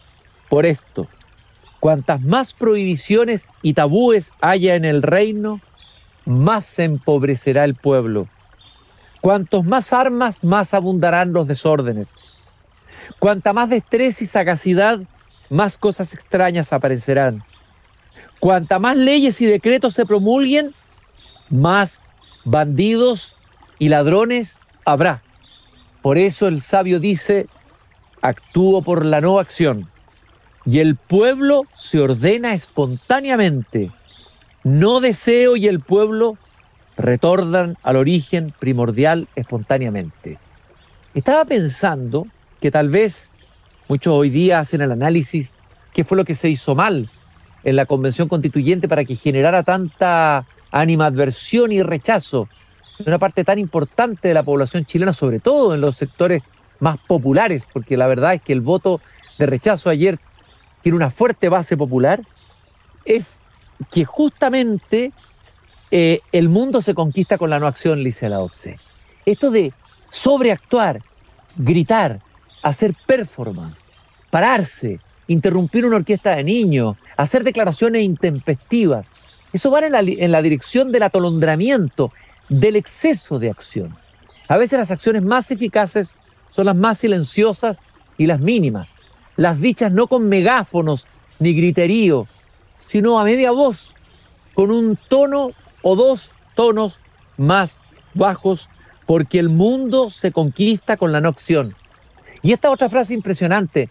Por 0.49 0.65
esto. 0.65 1.07
Cuantas 1.79 2.21
más 2.21 2.53
prohibiciones 2.53 3.49
y 3.61 3.73
tabúes 3.73 4.31
haya 4.41 4.75
en 4.75 4.85
el 4.85 5.01
reino, 5.01 5.61
más 6.25 6.65
se 6.65 6.85
empobrecerá 6.85 7.63
el 7.63 7.75
pueblo. 7.75 8.27
Cuantos 9.21 9.65
más 9.65 9.93
armas, 9.93 10.43
más 10.43 10.73
abundarán 10.73 11.33
los 11.33 11.47
desórdenes. 11.47 12.11
Cuanta 13.19 13.53
más 13.53 13.69
destreza 13.69 14.23
y 14.23 14.27
sagacidad, 14.27 14.99
más 15.49 15.77
cosas 15.77 16.13
extrañas 16.13 16.73
aparecerán. 16.73 17.43
Cuanta 18.39 18.79
más 18.79 18.97
leyes 18.97 19.39
y 19.41 19.45
decretos 19.45 19.93
se 19.93 20.05
promulguen, 20.05 20.73
más 21.49 22.01
bandidos 22.43 23.35
y 23.79 23.89
ladrones 23.89 24.61
habrá. 24.85 25.21
Por 26.01 26.17
eso 26.17 26.47
el 26.47 26.61
sabio 26.61 26.99
dice, 26.99 27.47
actúo 28.21 28.81
por 28.81 29.05
la 29.05 29.21
no 29.21 29.39
acción. 29.39 29.89
Y 30.65 30.79
el 30.79 30.95
pueblo 30.95 31.63
se 31.75 31.99
ordena 31.99 32.53
espontáneamente. 32.53 33.91
No 34.63 34.99
deseo 34.99 35.55
y 35.55 35.67
el 35.67 35.79
pueblo 35.79 36.37
retornan 36.97 37.77
al 37.83 37.97
origen 37.97 38.53
primordial 38.57 39.27
espontáneamente. 39.35 40.39
Estaba 41.13 41.45
pensando 41.45 42.27
que 42.61 42.71
tal 42.71 42.89
vez 42.89 43.31
muchos 43.87 44.13
hoy 44.13 44.29
día 44.29 44.59
hacen 44.59 44.81
el 44.81 44.91
análisis 44.91 45.53
qué 45.93 46.03
fue 46.03 46.17
lo 46.17 46.25
que 46.25 46.33
se 46.33 46.49
hizo 46.49 46.75
mal 46.75 47.07
en 47.65 47.75
la 47.75 47.85
convención 47.85 48.29
constituyente 48.29 48.87
para 48.87 49.03
que 49.03 49.15
generara 49.15 49.63
tanta 49.63 50.45
animadversión 50.71 51.71
y 51.71 51.83
rechazo 51.83 52.47
de 52.99 53.05
una 53.09 53.19
parte 53.19 53.43
tan 53.43 53.59
importante 53.59 54.29
de 54.29 54.33
la 54.33 54.43
población 54.43 54.85
chilena, 54.85 55.11
sobre 55.11 55.39
todo 55.39 55.73
en 55.73 55.81
los 55.81 55.97
sectores 55.97 56.43
más 56.79 56.97
populares, 57.07 57.67
porque 57.73 57.97
la 57.97 58.07
verdad 58.07 58.35
es 58.35 58.41
que 58.41 58.53
el 58.53 58.61
voto 58.61 59.01
de 59.37 59.47
rechazo 59.47 59.89
ayer 59.89 60.19
tiene 60.81 60.95
una 60.95 61.09
fuerte 61.09 61.49
base 61.49 61.75
popular, 61.75 62.21
es 63.03 63.41
que 63.91 64.05
justamente 64.05 65.11
eh, 65.91 66.19
el 66.31 66.47
mundo 66.49 66.81
se 66.81 66.93
conquista 66.93 67.37
con 67.37 67.49
la 67.49 67.59
no 67.59 67.67
acción, 67.67 68.03
dice 68.03 68.29
la 68.29 68.39
OCE. 68.39 68.77
Esto 69.25 69.49
de 69.49 69.73
sobreactuar, 70.09 71.01
gritar, 71.57 72.21
hacer 72.61 72.95
performance, 73.05 73.85
pararse, 74.29 74.99
interrumpir 75.27 75.85
una 75.85 75.97
orquesta 75.97 76.35
de 76.35 76.43
niños, 76.43 76.97
hacer 77.17 77.43
declaraciones 77.43 78.03
intempestivas. 78.03 79.11
Eso 79.53 79.71
va 79.71 79.79
en 79.79 79.91
la, 79.91 79.99
en 80.01 80.31
la 80.31 80.41
dirección 80.41 80.91
del 80.91 81.03
atolondramiento, 81.03 82.11
del 82.49 82.75
exceso 82.75 83.39
de 83.39 83.49
acción. 83.49 83.95
A 84.47 84.57
veces 84.57 84.77
las 84.77 84.91
acciones 84.91 85.23
más 85.23 85.49
eficaces 85.51 86.17
son 86.51 86.65
las 86.65 86.75
más 86.75 86.99
silenciosas 86.99 87.83
y 88.17 88.27
las 88.27 88.39
mínimas, 88.39 88.95
las 89.35 89.59
dichas 89.59 89.91
no 89.91 90.07
con 90.07 90.29
megáfonos 90.29 91.05
ni 91.39 91.53
griterío, 91.53 92.27
sino 92.79 93.19
a 93.19 93.23
media 93.23 93.51
voz, 93.51 93.93
con 94.53 94.71
un 94.71 94.97
tono 95.09 95.51
o 95.81 95.95
dos 95.95 96.31
tonos 96.55 96.99
más 97.37 97.79
bajos, 98.13 98.69
porque 99.05 99.39
el 99.39 99.49
mundo 99.49 100.09
se 100.09 100.31
conquista 100.31 100.97
con 100.97 101.11
la 101.11 101.21
no 101.21 101.29
acción. 101.29 101.75
Y 102.41 102.53
esta 102.53 102.71
otra 102.71 102.89
frase 102.89 103.13
impresionante, 103.13 103.89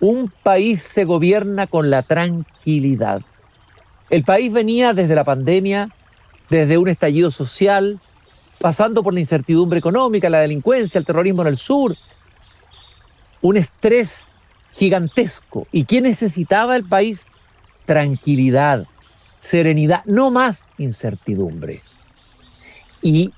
un 0.00 0.32
país 0.42 0.82
se 0.82 1.04
gobierna 1.04 1.66
con 1.66 1.90
la 1.90 2.02
tranquilidad. 2.02 3.22
El 4.10 4.24
país 4.24 4.52
venía 4.52 4.92
desde 4.92 5.14
la 5.14 5.24
pandemia, 5.24 5.90
desde 6.48 6.78
un 6.78 6.88
estallido 6.88 7.30
social, 7.30 7.98
pasando 8.60 9.02
por 9.02 9.14
la 9.14 9.20
incertidumbre 9.20 9.78
económica, 9.78 10.30
la 10.30 10.40
delincuencia, 10.40 10.98
el 10.98 11.04
terrorismo 11.04 11.42
en 11.42 11.48
el 11.48 11.58
sur, 11.58 11.96
un 13.42 13.56
estrés 13.56 14.26
gigantesco. 14.72 15.66
¿Y 15.72 15.84
qué 15.84 16.00
necesitaba 16.00 16.76
el 16.76 16.84
país? 16.84 17.26
Tranquilidad, 17.84 18.86
serenidad, 19.38 20.04
no 20.04 20.30
más 20.30 20.68
incertidumbre. 20.78 21.80
Y 23.02 23.32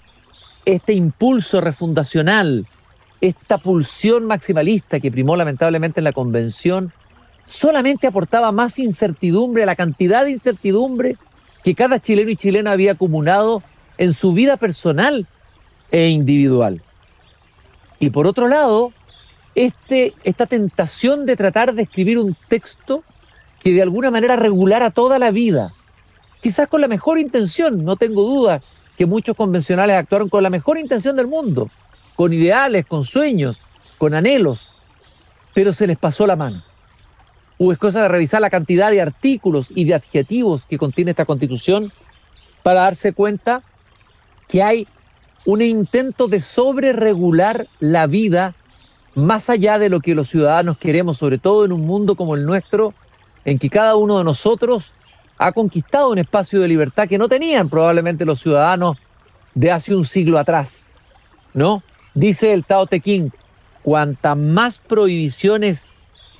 este 0.64 0.92
impulso 0.92 1.60
refundacional, 1.60 2.66
esta 3.20 3.58
pulsión 3.58 4.26
maximalista 4.26 5.00
que 5.00 5.10
primó 5.10 5.36
lamentablemente 5.36 6.00
en 6.00 6.04
la 6.04 6.12
convención 6.12 6.92
solamente 7.46 8.06
aportaba 8.06 8.52
más 8.52 8.78
incertidumbre, 8.78 9.66
la 9.66 9.74
cantidad 9.74 10.24
de 10.24 10.32
incertidumbre 10.32 11.16
que 11.64 11.74
cada 11.74 11.98
chileno 11.98 12.30
y 12.30 12.36
chilena 12.36 12.72
había 12.72 12.92
acumulado 12.92 13.62
en 13.96 14.12
su 14.12 14.32
vida 14.32 14.56
personal 14.56 15.26
e 15.90 16.08
individual. 16.08 16.82
Y 17.98 18.10
por 18.10 18.26
otro 18.26 18.46
lado, 18.48 18.92
este, 19.54 20.12
esta 20.22 20.46
tentación 20.46 21.26
de 21.26 21.36
tratar 21.36 21.74
de 21.74 21.82
escribir 21.82 22.18
un 22.18 22.36
texto 22.48 23.02
que 23.60 23.72
de 23.72 23.82
alguna 23.82 24.10
manera 24.10 24.36
regulara 24.36 24.90
toda 24.90 25.18
la 25.18 25.30
vida, 25.32 25.74
quizás 26.40 26.68
con 26.68 26.80
la 26.80 26.86
mejor 26.88 27.18
intención, 27.18 27.84
no 27.84 27.96
tengo 27.96 28.22
duda 28.22 28.60
que 28.96 29.06
muchos 29.06 29.36
convencionales 29.36 29.96
actuaron 29.96 30.28
con 30.28 30.42
la 30.42 30.50
mejor 30.50 30.78
intención 30.78 31.16
del 31.16 31.26
mundo, 31.26 31.68
con 32.18 32.32
ideales, 32.32 32.84
con 32.84 33.04
sueños, 33.04 33.60
con 33.96 34.12
anhelos, 34.12 34.70
pero 35.54 35.72
se 35.72 35.86
les 35.86 35.96
pasó 35.96 36.26
la 36.26 36.34
mano. 36.34 36.64
O 37.58 37.70
es 37.70 37.78
cosa 37.78 38.02
de 38.02 38.08
revisar 38.08 38.40
la 38.40 38.50
cantidad 38.50 38.90
de 38.90 39.00
artículos 39.00 39.68
y 39.72 39.84
de 39.84 39.94
adjetivos 39.94 40.66
que 40.66 40.78
contiene 40.78 41.12
esta 41.12 41.26
constitución 41.26 41.92
para 42.64 42.80
darse 42.80 43.12
cuenta 43.12 43.62
que 44.48 44.64
hay 44.64 44.88
un 45.46 45.62
intento 45.62 46.26
de 46.26 46.40
sobreregular 46.40 47.68
la 47.78 48.08
vida 48.08 48.56
más 49.14 49.48
allá 49.48 49.78
de 49.78 49.88
lo 49.88 50.00
que 50.00 50.16
los 50.16 50.28
ciudadanos 50.28 50.76
queremos, 50.76 51.18
sobre 51.18 51.38
todo 51.38 51.64
en 51.64 51.70
un 51.70 51.86
mundo 51.86 52.16
como 52.16 52.34
el 52.34 52.44
nuestro, 52.44 52.94
en 53.44 53.60
que 53.60 53.70
cada 53.70 53.94
uno 53.94 54.18
de 54.18 54.24
nosotros 54.24 54.92
ha 55.38 55.52
conquistado 55.52 56.10
un 56.10 56.18
espacio 56.18 56.58
de 56.58 56.66
libertad 56.66 57.06
que 57.06 57.16
no 57.16 57.28
tenían 57.28 57.68
probablemente 57.68 58.24
los 58.24 58.40
ciudadanos 58.40 58.96
de 59.54 59.70
hace 59.70 59.94
un 59.94 60.04
siglo 60.04 60.36
atrás, 60.36 60.88
¿no? 61.54 61.84
Dice 62.18 62.52
el 62.52 62.64
Tao 62.64 62.84
Te 62.84 63.00
Ching, 63.00 63.30
cuanta 63.84 64.34
más 64.34 64.80
prohibiciones 64.80 65.86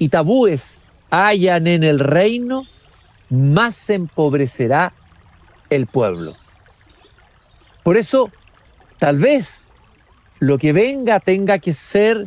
y 0.00 0.08
tabúes 0.08 0.80
hayan 1.08 1.68
en 1.68 1.84
el 1.84 2.00
reino, 2.00 2.64
más 3.30 3.76
se 3.76 3.94
empobrecerá 3.94 4.92
el 5.70 5.86
pueblo. 5.86 6.36
Por 7.84 7.96
eso, 7.96 8.32
tal 8.98 9.18
vez 9.18 9.68
lo 10.40 10.58
que 10.58 10.72
venga 10.72 11.20
tenga 11.20 11.60
que 11.60 11.72
ser 11.72 12.26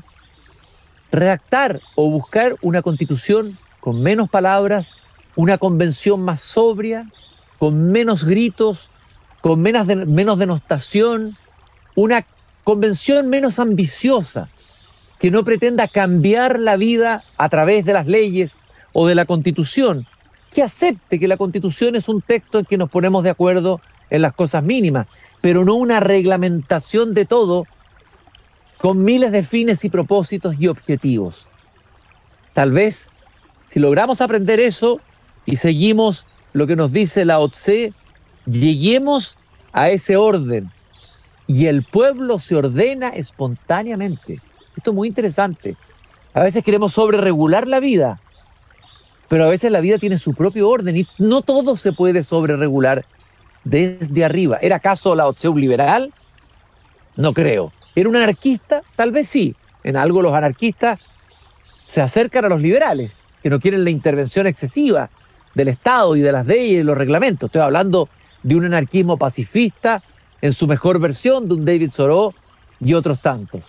redactar 1.12 1.82
o 1.96 2.10
buscar 2.10 2.56
una 2.62 2.82
constitución 2.82 3.58
con 3.82 4.02
menos 4.02 4.30
palabras, 4.30 4.96
una 5.36 5.58
convención 5.58 6.22
más 6.22 6.40
sobria, 6.40 7.12
con 7.60 7.92
menos 7.92 8.24
gritos, 8.24 8.92
con 9.42 9.62
menos, 9.62 9.86
menos 9.88 10.40
denostación, 10.40 11.36
una 11.96 12.26
convención 12.64 13.30
menos 13.30 13.60
ambiciosa, 13.60 14.50
que 15.20 15.32
no 15.32 15.44
pretenda 15.44 15.88
cambiar 15.88 16.60
la 16.60 16.78
vida 16.78 17.24
a 17.38 17.50
través 17.50 17.86
de 17.86 17.94
las 17.94 18.08
leyes 18.08 18.60
o 18.94 19.08
de 19.08 19.16
la 19.16 19.26
constitución, 19.26 20.08
que 20.54 20.64
acepte 20.64 21.20
que 21.20 21.28
la 21.28 21.38
constitución 21.38 21.96
es 21.96 22.10
un 22.10 22.22
texto 22.22 22.60
en 22.60 22.66
que 22.66 22.78
nos 22.78 22.90
ponemos 22.90 23.24
de 23.24 23.30
acuerdo 23.30 23.82
en 24.10 24.22
las 24.22 24.34
cosas 24.34 24.64
mínimas, 24.64 25.08
pero 25.40 25.64
no 25.64 25.76
una 25.76 26.00
reglamentación 26.00 27.14
de 27.14 27.26
todo 27.26 27.66
con 28.78 29.04
miles 29.04 29.32
de 29.32 29.44
fines 29.44 29.86
y 29.86 29.90
propósitos 29.90 30.56
y 30.60 30.68
objetivos. 30.68 31.48
Tal 32.54 32.72
vez, 32.72 33.10
si 33.66 33.80
logramos 33.80 34.22
aprender 34.22 34.60
eso 34.60 35.00
y 35.46 35.56
seguimos 35.56 36.26
lo 36.52 36.68
que 36.68 36.76
nos 36.76 36.92
dice 36.92 37.26
la 37.26 37.40
OTSE, 37.40 37.94
lleguemos 38.46 39.38
a 39.72 39.90
ese 39.90 40.18
orden 40.18 40.70
y 41.48 41.68
el 41.68 41.84
pueblo 41.84 42.40
se 42.40 42.56
ordena 42.56 43.10
espontáneamente. 43.10 44.42
Esto 44.76 44.92
es 44.92 44.96
muy 44.96 45.08
interesante. 45.08 45.76
A 46.34 46.42
veces 46.42 46.64
queremos 46.64 46.94
sobreregular 46.94 47.68
la 47.68 47.80
vida, 47.80 48.22
pero 49.28 49.46
a 49.46 49.50
veces 49.50 49.72
la 49.72 49.82
vida 49.82 49.98
tiene 49.98 50.18
su 50.18 50.34
propio 50.34 50.70
orden 50.70 50.98
y 50.98 51.08
no 51.18 51.42
todo 51.42 51.78
se 51.78 51.92
puede 51.92 52.24
sobreregular 52.24 53.06
desde 53.64 54.26
arriba. 54.26 54.58
¿Era 54.62 54.78
acaso 54.78 55.16
la 55.16 55.28
opción 55.28 55.60
liberal? 55.60 56.14
No 57.16 57.34
creo. 57.34 57.72
¿Era 57.96 58.10
un 58.10 58.16
anarquista? 58.16 58.82
Tal 58.96 59.12
vez 59.12 59.28
sí. 59.28 59.56
En 59.84 59.98
algo 59.98 60.22
los 60.22 60.34
anarquistas 60.34 61.02
se 61.86 62.02
acercan 62.02 62.46
a 62.46 62.50
los 62.50 62.62
liberales, 62.62 63.20
que 63.44 63.50
no 63.50 63.60
quieren 63.60 63.84
la 63.84 63.90
intervención 63.90 64.48
excesiva 64.48 65.10
del 65.56 65.68
Estado 65.68 66.16
y 66.16 66.22
de 66.22 66.32
las 66.32 66.46
leyes 66.46 66.72
y 66.72 66.76
de 66.78 66.84
los 66.84 66.98
reglamentos. 66.98 67.48
Estoy 67.48 67.62
hablando 67.62 68.08
de 68.44 68.56
un 68.56 68.66
anarquismo 68.66 69.18
pacifista 69.18 70.02
en 70.42 70.54
su 70.54 70.68
mejor 70.68 71.00
versión, 71.00 71.48
de 71.48 71.54
un 71.56 71.66
David 71.66 71.92
Soró 71.92 72.34
y 72.80 72.94
otros 72.94 73.22
tantos. 73.22 73.62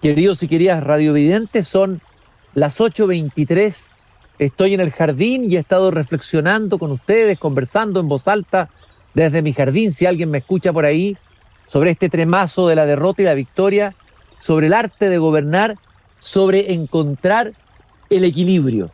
Queridos 0.00 0.42
y 0.42 0.48
queridas 0.48 0.82
radiovidentes, 0.82 1.66
son 1.66 2.00
las 2.54 2.80
8.23. 2.80 3.90
Estoy 4.38 4.74
en 4.74 4.80
el 4.80 4.92
jardín 4.92 5.50
y 5.50 5.56
he 5.56 5.58
estado 5.58 5.90
reflexionando 5.90 6.78
con 6.78 6.92
ustedes, 6.92 7.38
conversando 7.38 7.98
en 7.98 8.08
voz 8.08 8.28
alta 8.28 8.70
desde 9.14 9.42
mi 9.42 9.52
jardín, 9.52 9.90
si 9.90 10.06
alguien 10.06 10.30
me 10.30 10.38
escucha 10.38 10.72
por 10.72 10.84
ahí, 10.84 11.16
sobre 11.66 11.90
este 11.90 12.08
tremazo 12.08 12.68
de 12.68 12.76
la 12.76 12.86
derrota 12.86 13.22
y 13.22 13.24
la 13.24 13.34
victoria, 13.34 13.94
sobre 14.38 14.68
el 14.68 14.74
arte 14.74 15.08
de 15.08 15.18
gobernar, 15.18 15.76
sobre 16.20 16.72
encontrar 16.72 17.52
el 18.10 18.24
equilibrio. 18.24 18.90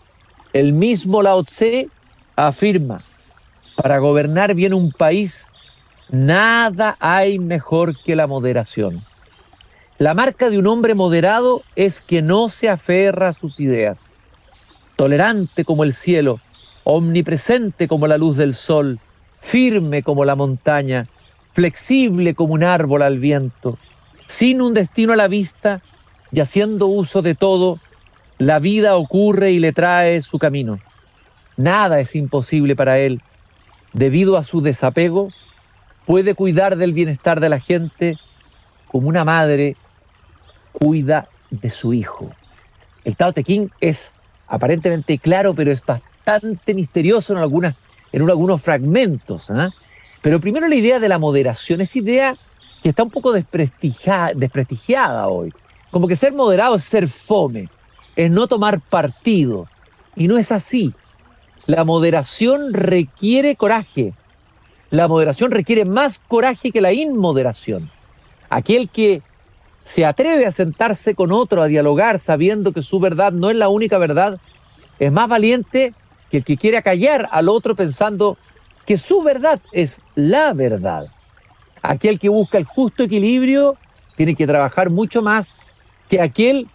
El 0.52 0.72
mismo 0.72 1.22
Lao 1.22 1.42
Tse 1.44 1.88
afirma, 2.36 3.00
para 3.76 3.98
gobernar 3.98 4.54
bien 4.54 4.72
un 4.72 4.92
país, 4.92 5.48
nada 6.14 6.96
hay 7.00 7.38
mejor 7.38 7.96
que 8.02 8.16
la 8.16 8.26
moderación. 8.26 9.00
La 9.98 10.14
marca 10.14 10.50
de 10.50 10.58
un 10.58 10.66
hombre 10.66 10.94
moderado 10.94 11.62
es 11.76 12.00
que 12.00 12.22
no 12.22 12.48
se 12.48 12.68
aferra 12.68 13.28
a 13.28 13.32
sus 13.32 13.60
ideas. 13.60 13.98
Tolerante 14.96 15.64
como 15.64 15.84
el 15.84 15.92
cielo, 15.92 16.40
omnipresente 16.84 17.88
como 17.88 18.06
la 18.06 18.18
luz 18.18 18.36
del 18.36 18.54
sol, 18.54 19.00
firme 19.40 20.02
como 20.02 20.24
la 20.24 20.36
montaña, 20.36 21.06
flexible 21.52 22.34
como 22.34 22.54
un 22.54 22.64
árbol 22.64 23.02
al 23.02 23.18
viento, 23.18 23.78
sin 24.26 24.62
un 24.62 24.74
destino 24.74 25.12
a 25.12 25.16
la 25.16 25.28
vista 25.28 25.80
y 26.32 26.40
haciendo 26.40 26.86
uso 26.86 27.22
de 27.22 27.34
todo, 27.34 27.78
la 28.38 28.58
vida 28.58 28.96
ocurre 28.96 29.52
y 29.52 29.60
le 29.60 29.72
trae 29.72 30.20
su 30.22 30.38
camino. 30.38 30.80
Nada 31.56 32.00
es 32.00 32.16
imposible 32.16 32.74
para 32.74 32.98
él. 32.98 33.22
Debido 33.92 34.36
a 34.36 34.42
su 34.42 34.60
desapego, 34.60 35.28
puede 36.06 36.34
cuidar 36.34 36.76
del 36.76 36.92
bienestar 36.92 37.40
de 37.40 37.48
la 37.48 37.60
gente 37.60 38.18
como 38.88 39.08
una 39.08 39.24
madre 39.24 39.76
cuida 40.72 41.28
de 41.50 41.70
su 41.70 41.92
hijo. 41.92 42.30
El 43.04 43.16
Tao 43.16 43.32
Te 43.32 43.44
Ching 43.44 43.70
es 43.80 44.14
aparentemente 44.46 45.18
claro, 45.18 45.54
pero 45.54 45.70
es 45.70 45.84
bastante 45.84 46.74
misterioso 46.74 47.32
en, 47.32 47.38
algunos 48.30 48.62
fragmentos. 48.62 49.50
¿ah? 49.50 49.70
Pero 50.22 50.40
primero 50.40 50.68
la 50.68 50.74
idea 50.74 50.98
de 51.00 51.08
la 51.08 51.18
moderación, 51.18 51.80
esa 51.80 51.98
idea 51.98 52.34
que 52.82 52.90
está 52.90 53.02
un 53.02 53.10
poco 53.10 53.32
desprestigiada, 53.32 54.32
desprestigiada 54.34 55.28
hoy. 55.28 55.52
Como 55.90 56.08
que 56.08 56.16
ser 56.16 56.32
moderado 56.32 56.76
es 56.76 56.84
ser 56.84 57.08
fome, 57.08 57.68
es 58.16 58.30
no 58.30 58.46
tomar 58.46 58.80
partido. 58.80 59.68
Y 60.16 60.28
no 60.28 60.38
es 60.38 60.52
así. 60.52 60.92
La 61.66 61.84
moderación 61.84 62.72
requiere 62.72 63.56
coraje. 63.56 64.12
La 64.90 65.08
moderación 65.08 65.50
requiere 65.50 65.84
más 65.84 66.20
coraje 66.28 66.70
que 66.70 66.80
la 66.80 66.92
inmoderación. 66.92 67.90
Aquel 68.50 68.88
que 68.88 69.22
se 69.82 70.04
atreve 70.04 70.46
a 70.46 70.52
sentarse 70.52 71.14
con 71.14 71.32
otro, 71.32 71.62
a 71.62 71.66
dialogar, 71.66 72.18
sabiendo 72.18 72.72
que 72.72 72.82
su 72.82 73.00
verdad 73.00 73.32
no 73.32 73.50
es 73.50 73.56
la 73.56 73.68
única 73.68 73.98
verdad, 73.98 74.40
es 74.98 75.12
más 75.12 75.28
valiente 75.28 75.92
que 76.30 76.38
el 76.38 76.44
que 76.44 76.56
quiere 76.56 76.78
acallar 76.78 77.28
al 77.30 77.48
otro 77.48 77.74
pensando 77.74 78.38
que 78.86 78.96
su 78.96 79.22
verdad 79.22 79.60
es 79.72 80.00
la 80.14 80.52
verdad. 80.52 81.06
Aquel 81.82 82.18
que 82.18 82.28
busca 82.28 82.58
el 82.58 82.64
justo 82.64 83.02
equilibrio 83.02 83.76
tiene 84.16 84.34
que 84.34 84.46
trabajar 84.46 84.90
mucho 84.90 85.22
más 85.22 85.54
que 86.08 86.20
aquel 86.20 86.68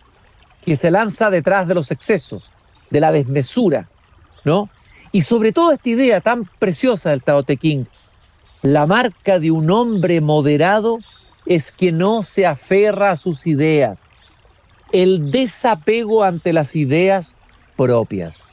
que 0.63 0.75
se 0.75 0.91
lanza 0.91 1.29
detrás 1.29 1.67
de 1.67 1.75
los 1.75 1.89
excesos, 1.91 2.51
de 2.89 2.99
la 2.99 3.11
desmesura, 3.11 3.87
¿no? 4.43 4.69
Y 5.11 5.21
sobre 5.21 5.51
todo 5.51 5.71
esta 5.71 5.89
idea 5.89 6.21
tan 6.21 6.45
preciosa 6.59 7.09
del 7.09 7.23
Tao 7.23 7.43
Te 7.43 7.57
la 8.61 8.85
marca 8.85 9.39
de 9.39 9.51
un 9.51 9.71
hombre 9.71 10.19
moderado 10.19 10.99
es 11.45 11.71
que 11.71 11.91
no 11.91 12.23
se 12.23 12.45
aferra 12.45 13.11
a 13.11 13.17
sus 13.17 13.47
ideas, 13.47 14.01
el 14.91 15.31
desapego 15.31 16.23
ante 16.23 16.51
las 16.51 16.75
ideas 16.75 17.35
propias. 17.77 18.45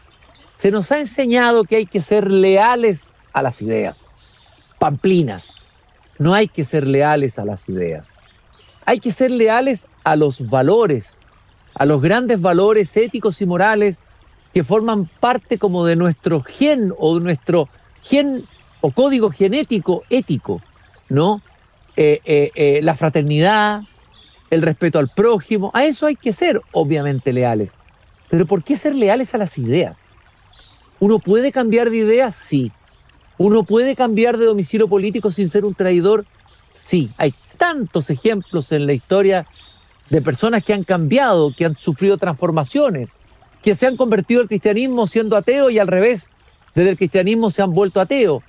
Se 0.54 0.70
nos 0.70 0.92
ha 0.92 1.00
enseñado 1.00 1.64
que 1.64 1.76
hay 1.76 1.86
que 1.86 2.00
ser 2.00 2.30
leales 2.30 3.16
a 3.32 3.42
las 3.42 3.60
ideas, 3.60 4.04
pamplinas. 4.78 5.52
No 6.18 6.32
hay 6.32 6.48
que 6.48 6.64
ser 6.64 6.86
leales 6.86 7.38
a 7.38 7.44
las 7.44 7.68
ideas. 7.68 8.14
Hay 8.86 9.00
que 9.00 9.10
ser 9.10 9.30
leales 9.32 9.88
a 10.04 10.16
los 10.16 10.48
valores, 10.48 11.18
a 11.74 11.84
los 11.84 12.00
grandes 12.00 12.40
valores 12.40 12.96
éticos 12.96 13.42
y 13.42 13.46
morales 13.46 14.04
que 14.56 14.64
forman 14.64 15.04
parte 15.20 15.58
como 15.58 15.84
de 15.84 15.96
nuestro 15.96 16.40
gen 16.40 16.90
o 16.96 17.18
de 17.18 17.20
nuestro 17.22 17.68
gen 18.02 18.42
o 18.80 18.90
código 18.90 19.28
genético 19.28 20.02
ético, 20.08 20.62
¿no? 21.10 21.42
Eh, 21.94 22.22
eh, 22.24 22.52
eh, 22.54 22.80
la 22.82 22.96
fraternidad, 22.96 23.82
el 24.48 24.62
respeto 24.62 24.98
al 24.98 25.08
prójimo, 25.08 25.70
a 25.74 25.84
eso 25.84 26.06
hay 26.06 26.16
que 26.16 26.32
ser 26.32 26.62
obviamente 26.72 27.34
leales. 27.34 27.74
Pero 28.30 28.46
¿por 28.46 28.64
qué 28.64 28.78
ser 28.78 28.94
leales 28.94 29.34
a 29.34 29.38
las 29.38 29.58
ideas? 29.58 30.06
¿Uno 31.00 31.18
puede 31.18 31.52
cambiar 31.52 31.90
de 31.90 31.98
ideas? 31.98 32.34
Sí. 32.34 32.72
¿Uno 33.36 33.62
puede 33.62 33.94
cambiar 33.94 34.38
de 34.38 34.46
domicilio 34.46 34.88
político 34.88 35.30
sin 35.32 35.50
ser 35.50 35.66
un 35.66 35.74
traidor? 35.74 36.24
Sí, 36.72 37.10
hay 37.18 37.34
tantos 37.58 38.08
ejemplos 38.08 38.72
en 38.72 38.86
la 38.86 38.94
historia 38.94 39.46
de 40.08 40.22
personas 40.22 40.64
que 40.64 40.72
han 40.72 40.84
cambiado, 40.84 41.52
que 41.54 41.66
han 41.66 41.76
sufrido 41.76 42.16
transformaciones, 42.16 43.14
que 43.62 43.74
se 43.74 43.86
han 43.86 43.96
convertido 43.96 44.40
al 44.40 44.48
cristianismo 44.48 45.06
siendo 45.06 45.36
ateo 45.36 45.70
y 45.70 45.78
al 45.78 45.88
revés, 45.88 46.30
desde 46.74 46.90
el 46.90 46.96
cristianismo 46.96 47.50
se 47.50 47.62
han 47.62 47.72
vuelto 47.72 48.00
ateos. 48.00 48.42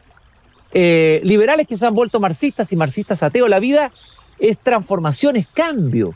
Eh, 0.74 1.22
liberales 1.24 1.66
que 1.66 1.78
se 1.78 1.86
han 1.86 1.96
vuelto 1.96 2.20
marxistas 2.20 2.72
y 2.72 2.76
marxistas 2.76 3.24
ateos. 3.24 3.50
La 3.50 3.60
vida 3.60 3.92
es 4.38 4.60
transformación, 4.60 5.38
es 5.38 5.48
cambio. 5.48 6.14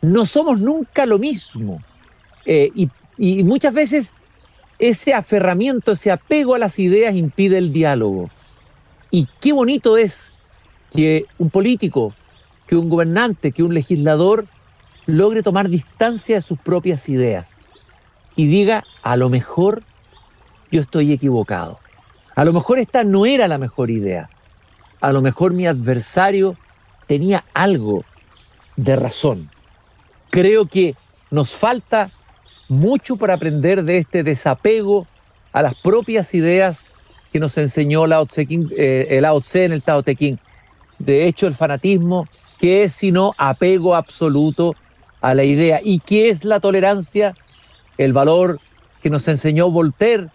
No 0.00 0.24
somos 0.24 0.60
nunca 0.60 1.04
lo 1.04 1.18
mismo. 1.18 1.78
Eh, 2.46 2.70
y, 2.74 2.88
y 3.18 3.42
muchas 3.42 3.74
veces 3.74 4.14
ese 4.78 5.14
aferramiento, 5.14 5.92
ese 5.92 6.12
apego 6.12 6.54
a 6.54 6.58
las 6.58 6.78
ideas 6.78 7.14
impide 7.14 7.58
el 7.58 7.72
diálogo. 7.72 8.28
Y 9.10 9.26
qué 9.40 9.52
bonito 9.52 9.96
es 9.96 10.34
que 10.94 11.26
un 11.38 11.50
político, 11.50 12.14
que 12.66 12.76
un 12.76 12.88
gobernante, 12.88 13.52
que 13.52 13.64
un 13.64 13.74
legislador 13.74 14.46
logre 15.06 15.42
tomar 15.42 15.68
distancia 15.68 16.36
de 16.36 16.42
sus 16.42 16.58
propias 16.58 17.08
ideas 17.08 17.58
y 18.38 18.46
diga, 18.46 18.84
a 19.02 19.16
lo 19.16 19.28
mejor 19.30 19.82
yo 20.70 20.80
estoy 20.80 21.12
equivocado. 21.12 21.80
A 22.36 22.44
lo 22.44 22.52
mejor 22.52 22.78
esta 22.78 23.02
no 23.02 23.26
era 23.26 23.48
la 23.48 23.58
mejor 23.58 23.90
idea. 23.90 24.30
A 25.00 25.10
lo 25.10 25.22
mejor 25.22 25.54
mi 25.54 25.66
adversario 25.66 26.56
tenía 27.08 27.44
algo 27.52 28.04
de 28.76 28.94
razón. 28.94 29.50
Creo 30.30 30.66
que 30.66 30.94
nos 31.32 31.52
falta 31.52 32.10
mucho 32.68 33.16
para 33.16 33.34
aprender 33.34 33.82
de 33.82 33.98
este 33.98 34.22
desapego 34.22 35.08
a 35.52 35.60
las 35.60 35.74
propias 35.74 36.32
ideas 36.32 36.94
que 37.32 37.40
nos 37.40 37.58
enseñó 37.58 38.06
Lao 38.06 38.26
Tse, 38.26 38.46
eh, 38.48 39.08
el 39.10 39.22
Lao 39.22 39.42
en 39.54 39.72
el 39.72 39.82
Tao 39.82 40.04
Te 40.04 40.14
Ching. 40.14 40.38
De 41.00 41.26
hecho, 41.26 41.48
el 41.48 41.56
fanatismo, 41.56 42.28
¿qué 42.60 42.84
es 42.84 42.92
sino 42.92 43.34
apego 43.36 43.96
absoluto 43.96 44.76
a 45.20 45.34
la 45.34 45.42
idea? 45.42 45.80
¿Y 45.82 45.98
qué 45.98 46.28
es 46.28 46.44
la 46.44 46.60
tolerancia? 46.60 47.34
El 47.98 48.12
valor 48.12 48.60
que 49.02 49.10
nos 49.10 49.28
enseñó 49.28 49.70
Voltaire, 49.70 50.28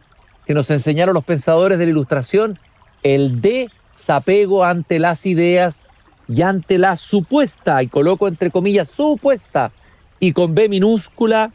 que 0.45 0.53
nos 0.53 0.69
enseñaron 0.69 1.13
los 1.13 1.23
pensadores 1.23 1.79
de 1.79 1.85
la 1.85 1.91
Ilustración, 1.91 2.59
el 3.01 3.41
desapego 3.41 4.63
ante 4.63 4.99
las 4.99 5.25
ideas 5.25 5.81
y 6.27 6.41
ante 6.41 6.77
la 6.77 6.95
supuesta, 6.95 7.81
y 7.83 7.87
coloco 7.87 8.27
entre 8.27 8.51
comillas, 8.51 8.89
supuesta, 8.89 9.71
y 10.19 10.33
con 10.33 10.55
B 10.55 10.69
minúscula, 10.69 11.51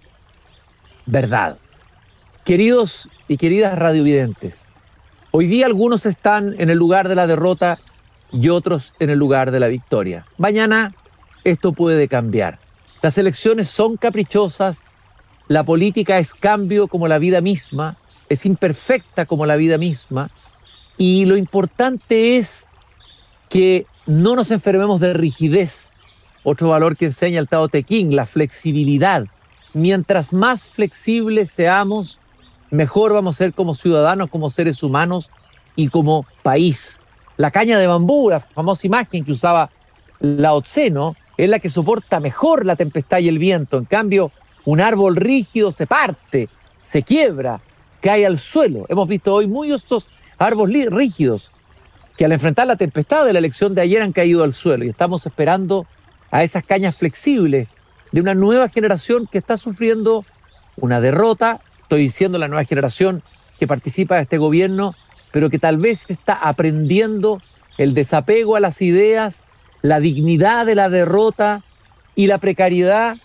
verdad. 1.06 1.56
Queridos 2.44 3.08
y 3.28 3.36
queridas 3.36 3.78
radiovidentes, 3.78 4.68
hoy 5.30 5.46
día 5.46 5.66
algunos 5.66 6.06
están 6.06 6.54
en 6.58 6.70
el 6.70 6.78
lugar 6.78 7.08
de 7.08 7.14
la 7.14 7.26
derrota 7.26 7.78
y 8.32 8.48
otros 8.48 8.94
en 8.98 9.10
el 9.10 9.18
lugar 9.18 9.50
de 9.50 9.60
la 9.60 9.68
victoria. 9.68 10.26
Mañana 10.36 10.94
esto 11.44 11.72
puede 11.72 12.08
cambiar. 12.08 12.58
Las 13.02 13.16
elecciones 13.16 13.68
son 13.70 13.96
caprichosas, 13.96 14.86
la 15.48 15.64
política 15.64 16.18
es 16.18 16.34
cambio 16.34 16.88
como 16.88 17.08
la 17.08 17.18
vida 17.18 17.40
misma, 17.40 17.96
es 18.28 18.46
imperfecta 18.46 19.26
como 19.26 19.46
la 19.46 19.56
vida 19.56 19.78
misma, 19.78 20.30
y 20.96 21.24
lo 21.24 21.36
importante 21.36 22.36
es 22.36 22.68
que 23.48 23.86
no 24.06 24.36
nos 24.36 24.50
enfermemos 24.50 25.00
de 25.00 25.14
rigidez, 25.14 25.92
otro 26.44 26.68
valor 26.68 26.96
que 26.96 27.06
enseña 27.06 27.40
el 27.40 27.48
Tao 27.48 27.68
Te 27.68 27.82
Ching, 27.82 28.14
la 28.14 28.26
flexibilidad 28.26 29.26
mientras 29.74 30.32
más 30.32 30.64
flexibles 30.64 31.50
seamos, 31.50 32.18
mejor 32.70 33.12
vamos 33.12 33.36
a 33.36 33.38
ser 33.38 33.54
como 33.54 33.74
ciudadanos, 33.74 34.30
como 34.30 34.50
seres 34.50 34.82
humanos 34.82 35.30
y 35.76 35.88
como 35.88 36.26
país. 36.42 37.04
La 37.36 37.50
caña 37.50 37.78
de 37.78 37.86
bambú, 37.86 38.30
la 38.30 38.40
famosa 38.40 38.86
imagen 38.86 39.24
que 39.24 39.32
usaba 39.32 39.70
Lao 40.20 40.60
Tse, 40.62 40.92
Es 41.36 41.48
la 41.48 41.60
que 41.60 41.70
soporta 41.70 42.18
mejor 42.18 42.66
la 42.66 42.74
tempestad 42.74 43.18
y 43.18 43.28
el 43.28 43.38
viento. 43.38 43.78
En 43.78 43.84
cambio, 43.84 44.32
un 44.68 44.82
árbol 44.82 45.16
rígido 45.16 45.72
se 45.72 45.86
parte, 45.86 46.50
se 46.82 47.02
quiebra, 47.02 47.62
cae 48.02 48.26
al 48.26 48.38
suelo. 48.38 48.84
Hemos 48.90 49.08
visto 49.08 49.32
hoy 49.32 49.46
muchos 49.46 50.08
árboles 50.36 50.90
rígidos 50.90 51.52
que 52.18 52.26
al 52.26 52.32
enfrentar 52.32 52.66
la 52.66 52.76
tempestad 52.76 53.24
de 53.24 53.32
la 53.32 53.38
elección 53.38 53.74
de 53.74 53.80
ayer 53.80 54.02
han 54.02 54.12
caído 54.12 54.44
al 54.44 54.52
suelo 54.52 54.84
y 54.84 54.90
estamos 54.90 55.24
esperando 55.24 55.86
a 56.30 56.42
esas 56.42 56.64
cañas 56.64 56.94
flexibles 56.94 57.68
de 58.12 58.20
una 58.20 58.34
nueva 58.34 58.68
generación 58.68 59.26
que 59.26 59.38
está 59.38 59.56
sufriendo 59.56 60.26
una 60.76 61.00
derrota, 61.00 61.62
estoy 61.80 62.02
diciendo 62.02 62.36
la 62.36 62.48
nueva 62.48 62.66
generación 62.66 63.22
que 63.58 63.66
participa 63.66 64.16
de 64.16 64.24
este 64.24 64.36
gobierno, 64.36 64.94
pero 65.32 65.48
que 65.48 65.58
tal 65.58 65.78
vez 65.78 66.10
está 66.10 66.34
aprendiendo 66.34 67.40
el 67.78 67.94
desapego 67.94 68.54
a 68.54 68.60
las 68.60 68.82
ideas, 68.82 69.44
la 69.80 69.98
dignidad 69.98 70.66
de 70.66 70.74
la 70.74 70.90
derrota 70.90 71.62
y 72.14 72.26
la 72.26 72.36
precariedad 72.36 73.16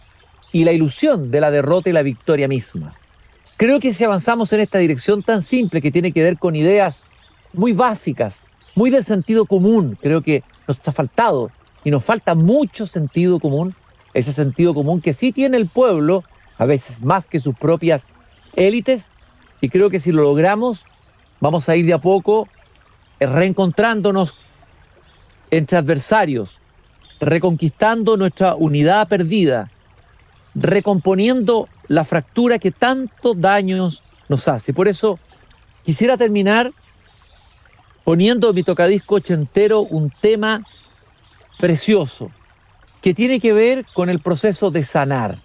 y 0.53 0.63
la 0.63 0.71
ilusión 0.71 1.31
de 1.31 1.41
la 1.41 1.51
derrota 1.51 1.89
y 1.89 1.93
la 1.93 2.03
victoria 2.03 2.47
mismas. 2.47 3.01
Creo 3.57 3.79
que 3.79 3.91
si 3.91 4.03
avanzamos 4.03 4.53
en 4.53 4.61
esta 4.61 4.77
dirección 4.77 5.21
tan 5.23 5.41
simple 5.41 5.81
que 5.81 5.91
tiene 5.91 6.13
que 6.13 6.23
ver 6.23 6.37
con 6.37 6.55
ideas 6.55 7.03
muy 7.51 7.73
básicas, 7.73 8.41
muy 8.75 8.89
del 8.89 9.03
sentido 9.03 9.45
común, 9.45 9.97
creo 10.01 10.21
que 10.21 10.43
nos 10.67 10.87
ha 10.87 10.91
faltado 10.91 11.51
y 11.83 11.91
nos 11.91 12.05
falta 12.05 12.35
mucho 12.35 12.85
sentido 12.85 13.39
común, 13.39 13.75
ese 14.13 14.31
sentido 14.31 14.73
común 14.73 15.01
que 15.01 15.13
sí 15.13 15.31
tiene 15.31 15.57
el 15.57 15.67
pueblo, 15.67 16.23
a 16.57 16.65
veces 16.65 17.01
más 17.01 17.27
que 17.27 17.39
sus 17.39 17.55
propias 17.55 18.09
élites, 18.55 19.09
y 19.59 19.69
creo 19.69 19.89
que 19.89 19.99
si 19.99 20.11
lo 20.11 20.21
logramos, 20.21 20.85
vamos 21.39 21.67
a 21.67 21.75
ir 21.75 21.85
de 21.85 21.93
a 21.93 21.99
poco 21.99 22.47
reencontrándonos 23.19 24.35
entre 25.49 25.77
adversarios, 25.77 26.59
reconquistando 27.19 28.17
nuestra 28.17 28.55
unidad 28.55 29.07
perdida, 29.07 29.71
recomponiendo 30.55 31.67
la 31.87 32.05
fractura 32.05 32.59
que 32.59 32.71
tantos 32.71 33.39
daños 33.39 34.03
nos 34.29 34.47
hace. 34.47 34.73
Por 34.73 34.87
eso 34.87 35.19
quisiera 35.83 36.17
terminar 36.17 36.71
poniendo 38.03 38.49
en 38.49 38.55
mi 38.55 38.63
tocadisco 38.63 39.15
ochentero 39.15 39.81
un 39.81 40.09
tema 40.09 40.63
precioso, 41.57 42.31
que 43.01 43.13
tiene 43.13 43.39
que 43.39 43.53
ver 43.53 43.85
con 43.93 44.09
el 44.09 44.19
proceso 44.19 44.71
de 44.71 44.83
sanar. 44.83 45.39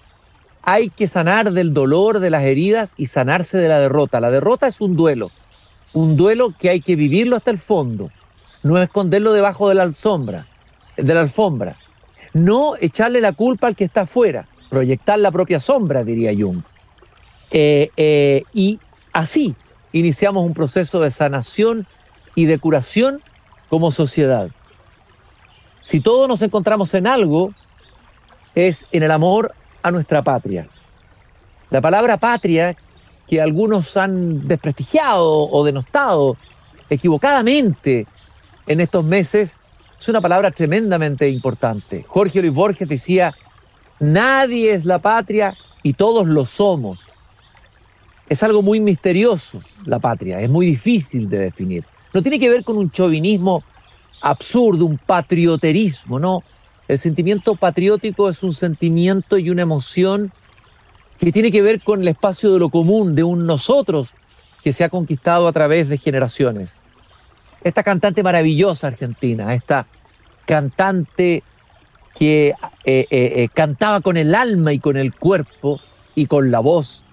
Hay 0.63 0.91
que 0.91 1.07
sanar 1.07 1.53
del 1.53 1.73
dolor, 1.73 2.21
de 2.21 2.31
las 2.31 2.43
heridas 2.43 2.95
y 2.97 3.07
sanarse 3.07 3.59
de 3.59 3.69
la 3.69 3.79
derrota. 3.79 4.21
La 4.21 4.31
derrota 4.31 4.67
es 4.67 4.81
un 4.81 4.97
duelo, 4.97 5.31
un 5.93 6.17
duelo 6.17 6.55
que 6.59 6.71
hay 6.71 6.81
que 6.81 6.97
vivirlo 6.97 7.37
hasta 7.37 7.51
el 7.51 7.59
fondo, 7.59 8.11
no 8.63 8.81
esconderlo 8.81 9.33
debajo 9.33 9.69
de 9.69 9.77
la 9.77 9.85
alfombra, 9.85 10.47
de 10.97 11.15
la 11.15 11.21
alfombra, 11.21 11.77
no 12.33 12.75
echarle 12.81 13.21
la 13.21 13.33
culpa 13.33 13.69
al 13.69 13.77
que 13.77 13.85
está 13.85 14.03
afuera, 14.03 14.47
proyectar 14.69 15.19
la 15.19 15.31
propia 15.31 15.61
sombra, 15.61 16.05
diría 16.05 16.33
Jung. 16.37 16.63
Eh, 17.51 17.91
eh, 17.97 18.43
y 18.53 18.79
así 19.13 19.55
iniciamos 19.93 20.45
un 20.45 20.55
proceso 20.55 21.01
de 21.01 21.11
sanación 21.11 21.87
y 22.35 22.45
de 22.45 22.59
curación 22.59 23.23
como 23.69 23.91
sociedad. 23.91 24.51
Si 25.81 26.01
todos 26.01 26.29
nos 26.29 26.43
encontramos 26.43 26.93
en 26.95 27.07
algo, 27.07 27.55
es 28.55 28.87
en 28.93 29.03
el 29.03 29.11
amor 29.11 29.55
a 29.83 29.91
nuestra 29.91 30.23
patria. 30.23 30.69
La 31.71 31.81
palabra 31.81 32.17
patria, 32.17 32.77
que 33.27 33.41
algunos 33.41 33.97
han 33.97 34.47
desprestigiado 34.49 35.51
o 35.51 35.65
denostado 35.65 36.37
equivocadamente 36.91 38.07
en 38.67 38.81
estos 38.81 39.05
meses, 39.05 39.61
es 39.99 40.09
una 40.09 40.21
palabra 40.21 40.51
tremendamente 40.51 41.29
importante. 41.29 42.05
Jorge 42.07 42.41
Luis 42.41 42.55
Borges 42.55 42.89
decía, 42.89 43.35
nadie 44.01 44.73
es 44.73 44.85
la 44.85 44.99
patria 44.99 45.57
y 45.83 45.95
todos 45.95 46.27
lo 46.27 46.45
somos. 46.45 47.01
Es 48.29 48.43
algo 48.43 48.63
muy 48.63 48.81
misterioso 48.81 49.61
la 49.87 49.99
patria, 49.99 50.41
es 50.41 50.51
muy 50.51 50.67
difícil 50.67 51.29
de 51.29 51.39
definir. 51.39 51.85
No 52.13 52.23
tiene 52.23 52.39
que 52.39 52.51
ver 52.51 52.65
con 52.65 52.77
un 52.77 52.91
chauvinismo 52.91 53.63
absurdo, 54.21 54.85
un 54.85 54.99
patrioterismo, 54.99 56.19
¿no? 56.19 56.43
El 56.89 56.99
sentimiento 56.99 57.55
patriótico 57.55 58.29
es 58.29 58.43
un 58.43 58.55
sentimiento 58.55 59.39
y 59.39 59.51
una 59.51 59.63
emoción 59.63 60.33
que 61.19 61.33
tiene 61.33 61.51
que 61.51 61.63
ver 61.63 61.81
con 61.81 62.01
el 62.01 62.09
espacio 62.09 62.53
de 62.53 62.59
lo 62.59 62.71
común, 62.71 63.15
de 63.15 63.25
un 63.25 63.47
nosotros 63.47 64.15
que 64.63 64.73
se 64.73 64.85
ha 64.85 64.89
conquistado 64.89 65.49
a 65.49 65.53
través 65.53 65.89
de 65.89 65.99
generaciones. 65.99 66.77
Esta 67.63 67.83
cantante 67.83 68.23
maravillosa 68.23 68.87
argentina, 68.87 69.55
esta 69.55 69.87
cantante 70.47 71.43
que 72.19 72.49
eh, 72.49 72.55
eh, 72.85 73.07
eh, 73.11 73.49
cantaba 73.55 74.01
con 74.01 74.17
el 74.17 74.35
alma 74.35 74.73
y 74.73 74.81
con 74.81 74.97
el 74.97 75.15
cuerpo 75.15 75.79
y 76.17 76.27
con 76.27 76.51
la 76.51 76.59
voz. 76.59 77.05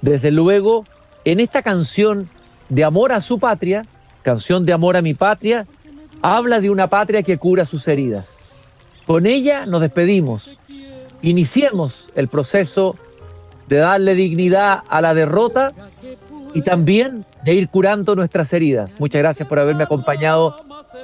Desde 0.00 0.32
luego, 0.32 0.84
en 1.24 1.38
esta 1.38 1.62
canción 1.62 2.28
de 2.68 2.84
amor 2.84 3.12
a 3.12 3.20
su 3.20 3.38
patria, 3.38 3.84
canción 4.22 4.66
de 4.66 4.72
amor 4.72 4.96
a 4.96 5.02
mi 5.02 5.14
patria, 5.14 5.66
habla 6.22 6.60
de 6.60 6.70
una 6.70 6.88
patria 6.88 7.22
que 7.22 7.38
cura 7.38 7.64
sus 7.64 7.86
heridas. 7.86 8.34
Con 9.06 9.26
ella 9.26 9.64
nos 9.64 9.80
despedimos. 9.80 10.58
Iniciemos 11.22 12.08
el 12.16 12.28
proceso 12.28 12.96
de 13.68 13.76
darle 13.76 14.14
dignidad 14.14 14.80
a 14.88 15.00
la 15.00 15.14
derrota 15.14 15.72
y 16.52 16.62
también 16.62 17.24
de 17.44 17.54
ir 17.54 17.68
curando 17.68 18.16
nuestras 18.16 18.52
heridas. 18.52 18.96
Muchas 18.98 19.20
gracias 19.20 19.48
por 19.48 19.58
haberme 19.60 19.84
acompañado 19.84 20.56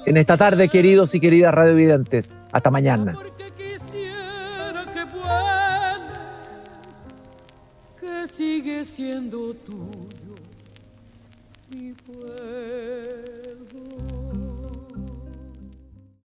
en 0.07 0.17
esta 0.17 0.37
tarde, 0.37 0.69
queridos 0.69 1.15
y 1.15 1.21
queridas 1.21 1.55
radiovidentes. 1.55 2.33
Hasta 2.53 2.71
mañana. 2.71 3.17
siendo. 8.85 9.55